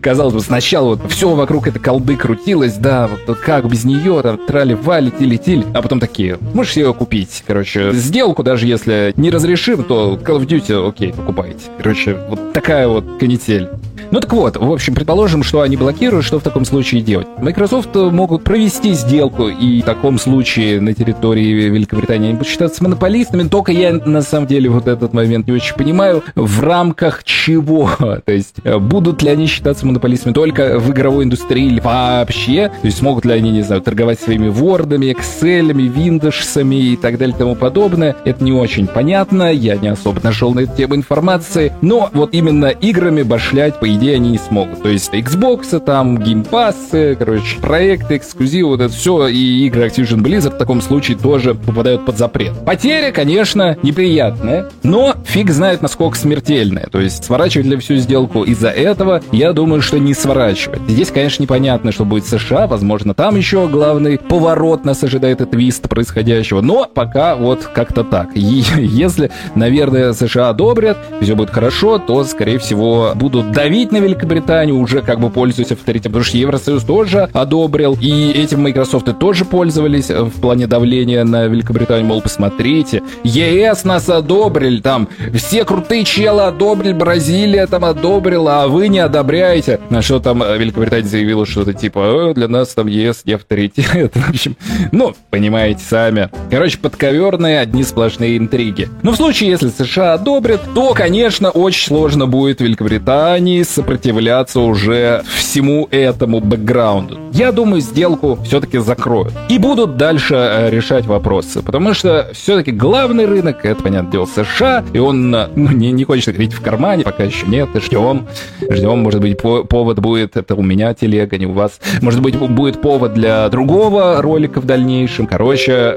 казалось 0.00 0.34
бы, 0.34 0.40
сначала 0.40 0.96
вот 0.96 1.10
все 1.10 1.34
вокруг 1.34 1.66
этой 1.66 1.80
колды 1.80 2.16
крутилось, 2.16 2.74
да, 2.74 3.08
вот 3.26 3.38
как 3.38 3.68
без 3.68 3.84
нее, 3.84 4.20
там, 4.22 4.38
трали-вали, 4.46 5.10
тили-тили, 5.10 5.64
а 5.74 5.82
потом 5.82 6.00
такие, 6.00 6.38
можешь 6.54 6.74
ее 6.74 6.92
купить, 6.94 7.42
короче, 7.46 7.92
сделку, 7.92 8.42
даже 8.42 8.66
если 8.66 9.12
не 9.16 9.30
разрешим, 9.30 9.84
то 9.84 10.18
Call 10.22 10.40
of 10.40 10.46
Duty, 10.46 10.88
окей, 10.88 11.12
покупайте. 11.12 11.64
Короче, 11.78 12.16
вот 12.28 12.52
такая 12.52 12.88
вот 12.88 13.04
канитель. 13.18 13.68
Ну 14.14 14.20
так 14.20 14.32
вот, 14.32 14.56
в 14.56 14.72
общем, 14.72 14.94
предположим, 14.94 15.42
что 15.42 15.62
они 15.62 15.76
блокируют, 15.76 16.24
что 16.24 16.38
в 16.38 16.42
таком 16.44 16.64
случае 16.64 17.00
делать? 17.00 17.26
Microsoft 17.38 17.96
могут 17.96 18.44
провести 18.44 18.92
сделку, 18.92 19.48
и 19.48 19.82
в 19.82 19.84
таком 19.84 20.20
случае 20.20 20.80
на 20.80 20.94
территории 20.94 21.68
Великобритании 21.68 22.28
они 22.28 22.34
будут 22.34 22.46
считаться 22.46 22.84
монополистами, 22.84 23.48
только 23.48 23.72
я 23.72 23.92
на 23.92 24.22
самом 24.22 24.46
деле 24.46 24.70
вот 24.70 24.86
этот 24.86 25.14
момент 25.14 25.48
не 25.48 25.52
очень 25.52 25.74
понимаю, 25.74 26.22
в 26.36 26.62
рамках 26.62 27.24
чего? 27.24 27.90
То 28.24 28.32
есть 28.32 28.54
э, 28.62 28.78
будут 28.78 29.20
ли 29.24 29.30
они 29.30 29.48
считаться 29.48 29.84
монополистами 29.84 30.32
только 30.32 30.78
в 30.78 30.92
игровой 30.92 31.24
индустрии 31.24 31.66
или 31.66 31.80
вообще? 31.80 32.68
То 32.68 32.86
есть 32.86 32.98
смогут 32.98 33.24
ли 33.24 33.32
они, 33.32 33.50
не 33.50 33.62
знаю, 33.62 33.82
торговать 33.82 34.20
своими 34.20 34.46
Word, 34.46 34.90
Excel, 34.90 35.72
Windows 35.72 36.72
и 36.72 36.96
так 36.96 37.18
далее 37.18 37.34
и 37.34 37.38
тому 37.40 37.56
подобное? 37.56 38.14
Это 38.24 38.44
не 38.44 38.52
очень 38.52 38.86
понятно, 38.86 39.52
я 39.52 39.74
не 39.74 39.88
особо 39.88 40.20
нашел 40.22 40.54
на 40.54 40.60
эту 40.60 40.76
тему 40.76 40.94
информации, 40.94 41.72
но 41.82 42.10
вот 42.12 42.32
именно 42.32 42.66
играми 42.66 43.22
башлять, 43.22 43.80
по 43.80 43.92
идее, 43.92 44.03
они 44.10 44.30
не 44.30 44.38
смогут. 44.38 44.82
То 44.82 44.88
есть 44.88 45.12
Xbox, 45.12 45.78
там, 45.80 46.18
Game 46.18 46.48
Pass, 46.48 47.16
короче, 47.16 47.58
проекты, 47.60 48.16
эксклюзивы, 48.16 48.70
вот 48.70 48.80
это 48.80 48.92
все, 48.92 49.28
и 49.28 49.66
игры 49.66 49.86
Activision 49.86 50.22
Blizzard 50.22 50.54
в 50.54 50.58
таком 50.58 50.80
случае 50.80 51.16
тоже 51.16 51.54
попадают 51.54 52.04
под 52.04 52.18
запрет. 52.18 52.52
Потеря, 52.64 53.12
конечно, 53.12 53.76
неприятная, 53.82 54.70
но 54.82 55.14
фиг 55.24 55.50
знает, 55.50 55.82
насколько 55.82 56.16
смертельная. 56.16 56.88
То 56.90 57.00
есть 57.00 57.24
сворачивать 57.24 57.66
ли 57.66 57.76
всю 57.76 57.96
сделку 57.96 58.42
из-за 58.44 58.70
этого, 58.70 59.22
я 59.32 59.52
думаю, 59.52 59.82
что 59.82 59.98
не 59.98 60.14
сворачивать. 60.14 60.80
Здесь, 60.88 61.10
конечно, 61.10 61.42
непонятно, 61.42 61.92
что 61.92 62.04
будет 62.04 62.26
США, 62.26 62.66
возможно, 62.66 63.14
там 63.14 63.36
еще 63.36 63.68
главный 63.68 64.18
поворот 64.18 64.84
нас 64.84 65.02
ожидает 65.02 65.40
и 65.40 65.46
твист 65.46 65.88
происходящего, 65.88 66.60
но 66.60 66.86
пока 66.92 67.36
вот 67.36 67.64
как-то 67.64 68.04
так. 68.04 68.36
И 68.36 68.40
если, 68.78 69.30
наверное, 69.54 70.12
США 70.12 70.50
одобрят, 70.50 70.98
все 71.20 71.34
будет 71.34 71.50
хорошо, 71.50 71.98
то, 71.98 72.24
скорее 72.24 72.58
всего, 72.58 73.12
будут 73.14 73.52
давить 73.52 73.92
на 73.94 73.98
Великобританию, 73.98 74.76
уже 74.76 75.02
как 75.02 75.20
бы 75.20 75.30
пользуясь 75.30 75.70
авторитетом, 75.70 76.12
потому 76.12 76.24
что 76.24 76.36
Евросоюз 76.36 76.82
тоже 76.82 77.28
одобрил, 77.32 77.96
и 78.00 78.32
этим 78.32 78.62
Microsoft 78.62 79.06
тоже 79.18 79.44
пользовались 79.44 80.10
в 80.10 80.40
плане 80.40 80.66
давления 80.66 81.24
на 81.24 81.46
Великобританию, 81.46 82.06
мол, 82.06 82.20
посмотрите, 82.20 83.02
ЕС 83.22 83.84
нас 83.84 84.08
одобрили, 84.08 84.80
там, 84.80 85.08
все 85.32 85.64
крутые 85.64 86.04
челы 86.04 86.42
одобрили, 86.42 86.92
Бразилия 86.92 87.66
там 87.66 87.84
одобрила, 87.84 88.64
а 88.64 88.68
вы 88.68 88.88
не 88.88 88.98
одобряете. 88.98 89.78
На 89.90 90.02
что 90.02 90.18
там 90.18 90.40
Великобритания 90.40 91.06
заявила 91.06 91.46
что-то 91.46 91.72
типа, 91.72 92.32
для 92.34 92.48
нас 92.48 92.74
там 92.74 92.88
ЕС 92.88 93.22
не 93.24 93.34
авторитет. 93.34 94.12
В 94.14 94.30
общем, 94.30 94.56
ну, 94.90 95.14
понимаете 95.30 95.80
сами. 95.88 96.30
Короче, 96.50 96.78
подковерные 96.78 97.60
одни 97.60 97.84
сплошные 97.84 98.36
интриги. 98.36 98.88
Но 99.02 99.12
в 99.12 99.16
случае, 99.16 99.50
если 99.50 99.68
США 99.68 100.14
одобрят, 100.14 100.60
то, 100.74 100.94
конечно, 100.94 101.50
очень 101.50 101.86
сложно 101.86 102.26
будет 102.26 102.60
Великобритании 102.60 103.62
сопротивляться 103.74 104.60
уже 104.60 105.22
всему 105.36 105.88
этому 105.90 106.40
бэкграунду. 106.40 107.18
Я 107.32 107.52
думаю, 107.52 107.80
сделку 107.80 108.38
все-таки 108.44 108.78
закроют. 108.78 109.32
И 109.48 109.58
будут 109.58 109.96
дальше 109.96 110.34
э, 110.34 110.70
решать 110.70 111.06
вопросы. 111.06 111.62
Потому 111.62 111.94
что 111.94 112.30
все-таки 112.32 112.70
главный 112.70 113.26
рынок, 113.26 113.64
это, 113.64 113.82
понятное 113.82 114.12
дело, 114.12 114.26
США, 114.26 114.84
и 114.92 114.98
он 114.98 115.30
ну, 115.30 115.46
не, 115.54 115.90
не 115.92 116.04
хочет 116.04 116.36
ходить 116.36 116.52
в 116.52 116.60
кармане, 116.60 117.04
пока 117.04 117.24
еще 117.24 117.46
нет, 117.46 117.68
ждем. 117.74 118.26
Ждем, 118.70 118.98
может 119.00 119.20
быть, 119.20 119.38
повод 119.40 119.98
будет, 119.98 120.36
это 120.36 120.54
у 120.54 120.62
меня 120.62 120.94
телега, 120.94 121.36
не 121.36 121.46
у 121.46 121.52
вас. 121.52 121.80
Может 122.00 122.22
быть, 122.22 122.38
будет 122.38 122.80
повод 122.80 123.14
для 123.14 123.48
другого 123.48 124.22
ролика 124.22 124.60
в 124.60 124.66
дальнейшем. 124.66 125.26
Короче, 125.26 125.96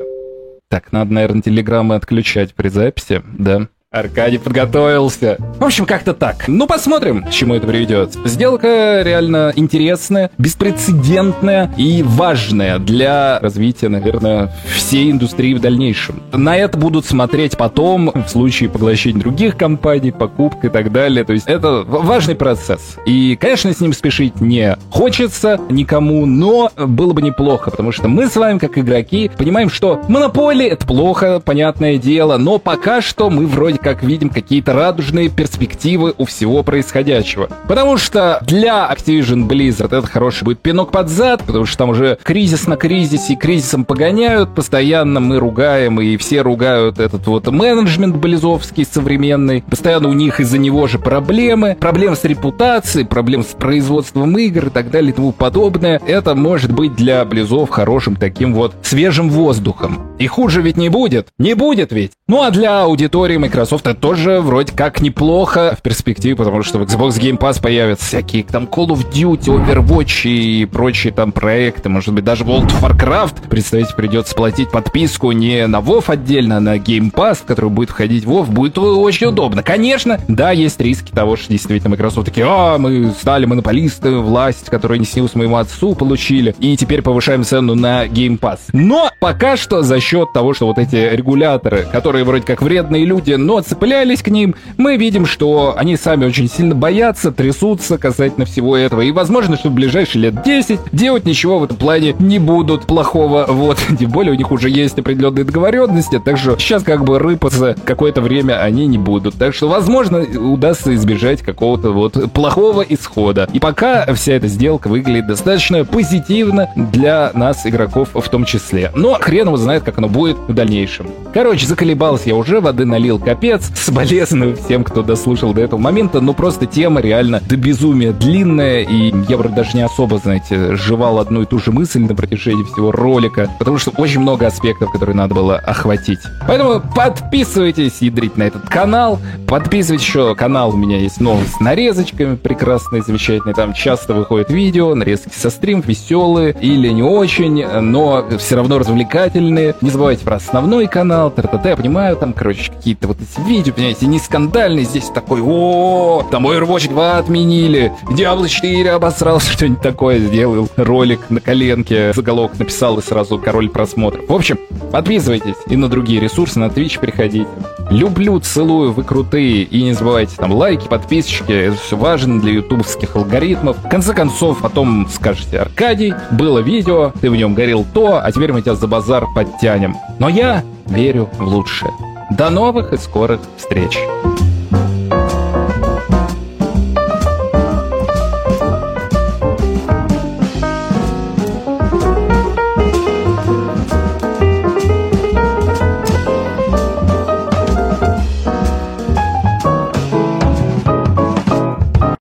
так, 0.70 0.92
надо, 0.92 1.14
наверное, 1.14 1.42
телеграммы 1.42 1.96
отключать 1.96 2.54
при 2.54 2.68
записи, 2.70 3.22
да? 3.38 3.68
Аркадий 3.90 4.38
подготовился. 4.38 5.38
В 5.62 5.64
общем, 5.64 5.86
как-то 5.86 6.14
так. 6.14 6.50
Ну, 6.50 6.68
посмотрим, 6.68 7.24
к 7.24 7.30
чему 7.30 7.56
это 7.56 7.66
приведет. 7.66 8.18
Сделка 8.26 9.02
реально 9.02 9.54
интересная, 9.56 10.30
беспрецедентная 10.38 11.74
и 11.78 12.04
важная 12.04 12.80
для 12.80 13.40
развития, 13.40 13.88
наверное, 13.88 14.54
всей 14.66 15.10
индустрии 15.10 15.54
в 15.54 15.62
дальнейшем. 15.62 16.22
На 16.34 16.58
это 16.58 16.78
будут 16.78 17.06
смотреть 17.06 17.56
потом, 17.56 18.12
в 18.14 18.28
случае 18.28 18.68
поглощения 18.68 19.22
других 19.22 19.56
компаний, 19.56 20.12
покупок 20.12 20.66
и 20.66 20.70
так 20.70 20.92
далее. 20.92 21.24
То 21.24 21.32
есть 21.32 21.48
это 21.48 21.86
важный 21.88 22.36
процесс. 22.36 22.98
И, 23.06 23.38
конечно, 23.40 23.72
с 23.72 23.80
ним 23.80 23.94
спешить 23.94 24.42
не 24.42 24.76
хочется 24.90 25.62
никому, 25.70 26.26
но 26.26 26.72
было 26.76 27.14
бы 27.14 27.22
неплохо, 27.22 27.72
потому 27.72 27.94
что 27.94 28.10
мы 28.10 28.28
с 28.28 28.36
вами, 28.36 28.58
как 28.58 28.78
игроки, 28.78 29.32
понимаем, 29.38 29.70
что 29.70 30.02
монополия— 30.10 30.68
это 30.72 30.86
плохо, 30.86 31.40
понятное 31.40 31.98
дело, 31.98 32.36
но 32.36 32.58
пока 32.58 33.00
что 33.02 33.30
мы 33.30 33.48
вроде 33.48 33.77
вроде 33.78 33.96
как 33.96 34.04
видим 34.04 34.30
какие-то 34.30 34.74
радужные 34.74 35.30
перспективы 35.30 36.14
у 36.18 36.26
всего 36.26 36.64
происходящего. 36.64 37.50
Потому 37.68 37.98
что 37.98 38.40
для 38.46 38.90
Activision 38.92 39.48
Blizzard 39.48 39.98
это 39.98 40.08
хороший 40.08 40.44
будет 40.44 40.60
пинок 40.60 40.92
под 40.92 41.10
зад, 41.10 41.44
потому 41.44 41.66
что 41.66 41.78
там 41.78 41.90
уже 41.90 42.18
кризис 42.24 42.68
на 42.68 42.76
кризисе, 42.76 43.36
кризисом 43.36 43.86
погоняют, 43.86 44.56
постоянно 44.56 45.20
мы 45.20 45.40
ругаем, 45.40 46.02
и 46.02 46.18
все 46.18 46.42
ругают 46.42 47.00
этот 47.00 47.28
вот 47.28 47.48
менеджмент 47.48 48.16
близовский 48.16 48.86
современный, 48.86 49.64
постоянно 49.70 50.10
у 50.10 50.14
них 50.14 50.40
из-за 50.40 50.58
него 50.58 50.88
же 50.88 51.00
проблемы, 51.00 51.76
проблемы 51.80 52.16
с 52.16 52.24
репутацией, 52.24 53.06
проблемы 53.06 53.44
с 53.44 53.54
производством 53.54 54.38
игр 54.38 54.68
и 54.68 54.70
так 54.70 54.90
далее 54.90 55.12
и 55.12 55.14
тому 55.14 55.32
подобное. 55.32 56.02
Это 56.06 56.36
может 56.36 56.72
быть 56.72 56.96
для 56.96 57.24
близов 57.26 57.70
хорошим 57.70 58.16
таким 58.16 58.54
вот 58.54 58.74
свежим 58.82 59.30
воздухом. 59.30 60.08
И 60.20 60.28
хуже 60.28 60.62
ведь 60.62 60.78
не 60.78 60.90
будет. 60.90 61.28
Не 61.38 61.54
будет 61.54 61.92
ведь. 61.92 62.14
Ну 62.28 62.42
а 62.42 62.52
для 62.52 62.82
аудитории 62.82 63.38
Microsoft 63.38 63.67
Microsoft 63.68 63.88
это 63.88 64.00
тоже 64.00 64.40
вроде 64.40 64.72
как 64.72 65.02
неплохо 65.02 65.76
в 65.78 65.82
перспективе, 65.82 66.38
потому 66.38 66.64
что 66.64 66.80
в 66.80 66.84
Xbox 66.84 67.20
Game 67.20 67.38
Pass 67.38 67.62
появятся 67.62 68.06
всякие 68.06 68.46
там 68.46 68.64
Call 68.64 68.88
of 68.88 69.12
Duty, 69.12 69.48
Overwatch 69.48 70.30
и 70.30 70.64
прочие 70.66 71.12
там 71.12 71.34
проекты, 71.34 71.90
может 71.90 72.14
быть 72.14 72.24
даже 72.24 72.46
World 72.46 72.68
of 72.68 72.82
Warcraft. 72.82 73.50
Представьте, 73.50 73.94
придется 73.94 74.36
платить 74.36 74.72
подписку 74.72 75.34
не 75.34 75.68
на 75.68 75.80
WoW 75.80 76.02
отдельно, 76.08 76.58
а 76.58 76.60
на 76.62 76.78
Game 76.78 77.12
Pass, 77.12 77.40
который 77.46 77.70
будет 77.70 77.90
входить 77.90 78.24
в 78.24 78.32
WoW, 78.32 78.46
будет 78.46 78.78
очень 78.78 79.28
удобно. 79.28 79.64
Конечно, 79.64 80.18
да, 80.30 80.52
есть 80.52 80.80
риски 80.80 81.12
того, 81.12 81.36
что 81.36 81.52
действительно 81.52 81.90
Microsoft 81.90 82.28
такие, 82.28 82.46
а, 82.50 82.78
мы 82.78 83.12
стали 83.20 83.44
монополисты, 83.46 84.12
власть, 84.12 84.70
которая 84.70 84.98
не 84.98 85.06
снилась 85.06 85.36
моему 85.36 85.58
отцу, 85.58 85.94
получили, 85.94 86.56
и 86.60 86.78
теперь 86.78 87.02
повышаем 87.02 87.44
цену 87.44 87.76
на 87.76 88.06
Game 88.06 88.40
Pass. 88.40 88.60
Но 88.72 89.10
пока 89.20 89.58
что 89.58 89.82
за 89.82 90.00
счет 90.00 90.32
того, 90.32 90.54
что 90.54 90.68
вот 90.68 90.78
эти 90.78 90.96
регуляторы, 90.96 91.86
которые 91.92 92.24
вроде 92.24 92.46
как 92.46 92.62
вредные 92.62 93.04
люди, 93.04 93.34
но 93.34 93.57
цеплялись 93.62 94.22
к 94.22 94.30
ним, 94.30 94.56
мы 94.78 94.98
видим, 94.98 95.26
что 95.26 95.76
они 95.78 95.98
сами 95.98 96.26
очень 96.26 96.50
сильно 96.50 96.76
боятся, 96.76 97.32
трясутся 97.32 97.98
касательно 97.98 98.46
всего 98.46 98.76
этого. 98.76 99.02
И 99.02 99.12
возможно, 99.12 99.58
что 99.58 99.70
в 99.70 99.74
ближайшие 99.74 100.24
лет 100.24 100.44
10 100.44 100.80
делать 100.92 101.26
ничего 101.26 101.60
в 101.60 101.64
этом 101.64 101.78
плане 101.78 102.16
не 102.20 102.40
будут 102.40 102.86
плохого. 102.86 103.46
Вот, 103.48 103.78
тем 104.00 104.12
более 104.12 104.34
у 104.34 104.36
них 104.36 104.52
уже 104.52 104.70
есть 104.70 104.98
определенные 105.00 105.44
договоренности, 105.44 106.20
так 106.20 106.38
что 106.38 106.58
сейчас 106.58 106.84
как 106.84 107.04
бы 107.04 107.20
рыпаться 107.20 107.76
какое-то 107.86 108.22
время 108.22 108.62
они 108.62 108.88
не 108.88 108.98
будут. 108.98 109.36
Так 109.36 109.54
что, 109.54 109.68
возможно, 109.68 110.20
удастся 110.20 110.94
избежать 110.96 111.42
какого-то 111.42 111.92
вот 111.92 112.32
плохого 112.32 112.82
исхода. 112.82 113.50
И 113.54 113.60
пока 113.60 114.06
вся 114.14 114.34
эта 114.34 114.48
сделка 114.48 114.88
выглядит 114.88 115.28
достаточно 115.28 115.86
позитивно 115.86 116.70
для 116.76 117.32
нас, 117.34 117.66
игроков 117.66 118.10
в 118.14 118.30
том 118.30 118.46
числе. 118.46 118.92
Но 118.96 119.14
хрен 119.16 119.48
его 119.48 119.58
знает, 119.58 119.84
как 119.84 119.98
оно 119.98 120.08
будет 120.08 120.38
в 120.48 120.54
дальнейшем. 120.54 121.08
Короче, 121.34 121.66
заколебался 121.66 122.30
я 122.30 122.36
уже, 122.36 122.60
воды 122.60 122.86
налил 122.86 123.20
капец, 123.20 123.47
капец. 123.48 123.72
Соболезную 123.76 124.56
всем, 124.56 124.84
кто 124.84 125.02
дослушал 125.02 125.54
до 125.54 125.62
этого 125.62 125.80
момента, 125.80 126.20
но 126.22 126.34
просто 126.34 126.66
тема 126.66 127.02
реально 127.02 127.42
до 127.48 127.56
безумия 127.56 128.12
длинная, 128.12 128.82
и 128.82 129.14
я 129.30 129.38
вроде 129.38 129.56
даже 129.56 129.76
не 129.76 129.84
особо, 129.84 130.18
знаете, 130.18 130.76
жевал 130.76 131.20
одну 131.20 131.42
и 131.42 131.46
ту 131.46 131.60
же 131.60 131.72
мысль 131.72 132.02
на 132.02 132.16
протяжении 132.16 132.64
всего 132.64 132.92
ролика, 132.92 133.50
потому 133.60 133.78
что 133.78 133.92
очень 133.92 134.20
много 134.20 134.48
аспектов, 134.48 134.92
которые 134.92 135.16
надо 135.16 135.36
было 135.36 135.56
охватить. 135.58 136.20
Поэтому 136.48 136.82
подписывайтесь, 136.96 138.02
ядрить 138.02 138.38
на 138.38 138.44
этот 138.44 138.68
канал, 138.70 139.20
подписывайтесь 139.48 140.06
еще, 140.06 140.36
канал 140.36 140.72
у 140.72 140.78
меня 140.78 140.98
есть 140.98 141.20
новый 141.22 141.46
с 141.48 141.60
нарезочками, 141.60 142.36
прекрасные, 142.36 143.02
замечательные, 143.02 143.56
там 143.56 143.74
часто 143.74 144.14
выходят 144.14 144.50
видео, 144.50 144.94
нарезки 144.96 145.32
со 145.34 145.50
стрим, 145.50 145.82
веселые 145.82 146.56
или 146.60 146.90
не 146.90 147.04
очень, 147.04 147.66
но 147.66 148.26
все 148.38 148.56
равно 148.56 148.80
развлекательные. 148.80 149.76
Не 149.82 149.90
забывайте 149.90 150.26
про 150.26 150.36
основной 150.36 150.88
канал, 150.88 151.32
т 151.32 151.44
я 151.64 151.76
понимаю, 151.76 152.16
там, 152.16 152.34
короче, 152.34 152.72
какие-то 152.72 153.08
вот 153.08 153.18
эти 153.22 153.37
видео, 153.40 153.74
понимаете, 153.74 154.08
не 154.08 154.20
скандальный, 154.20 154.84
здесь 154.84 155.10
такой, 155.10 155.42
о, 155.42 156.24
там 156.32 156.48
Overwatch 156.48 156.90
2 156.90 157.18
отменили, 157.18 157.92
Diablo 158.10 158.48
4 158.48 158.92
обосрался, 158.92 159.52
что-нибудь 159.52 159.82
такое 159.82 160.20
сделал, 160.20 160.70
ролик 160.76 161.30
на 161.30 161.40
коленке, 161.40 162.14
заголовок 162.14 162.58
написал 162.60 162.98
и 163.00 163.02
сразу 163.02 163.40
король 163.40 163.70
просмотров. 163.70 164.28
В 164.28 164.34
общем, 164.34 164.60
подписывайтесь 164.92 165.56
и 165.68 165.76
на 165.76 165.90
другие 165.90 166.20
ресурсы, 166.20 166.60
на 166.60 166.66
Twitch 166.66 167.00
приходите. 167.00 167.48
Люблю, 167.90 168.40
целую, 168.40 168.92
вы 168.92 169.04
крутые, 169.04 169.64
и 169.64 169.82
не 169.82 169.94
забывайте 169.94 170.36
там 170.36 170.52
лайки, 170.52 170.88
подписчики, 170.88 171.52
это 171.52 171.78
все 171.78 171.96
важно 171.96 172.40
для 172.42 172.54
ютубовских 172.54 173.16
алгоритмов. 173.16 173.78
В 173.78 173.90
конце 173.90 174.14
концов, 174.14 174.60
потом 174.62 175.08
скажете, 175.10 175.60
Аркадий, 175.60 176.14
было 176.32 176.60
видео, 176.60 177.14
ты 177.22 177.30
в 177.30 177.36
нем 177.36 177.54
горел 177.54 177.86
то, 177.94 178.20
а 178.24 178.32
теперь 178.32 178.52
мы 178.52 178.62
тебя 178.62 178.76
за 178.76 178.88
базар 178.88 179.26
подтянем. 179.34 179.96
Но 180.20 180.30
я 180.30 180.64
верю 180.88 181.30
в 181.38 181.48
лучшее. 181.48 181.92
До 182.30 182.50
новых 182.50 182.92
и 182.92 182.98
скорых 182.98 183.40
встреч! 183.58 183.98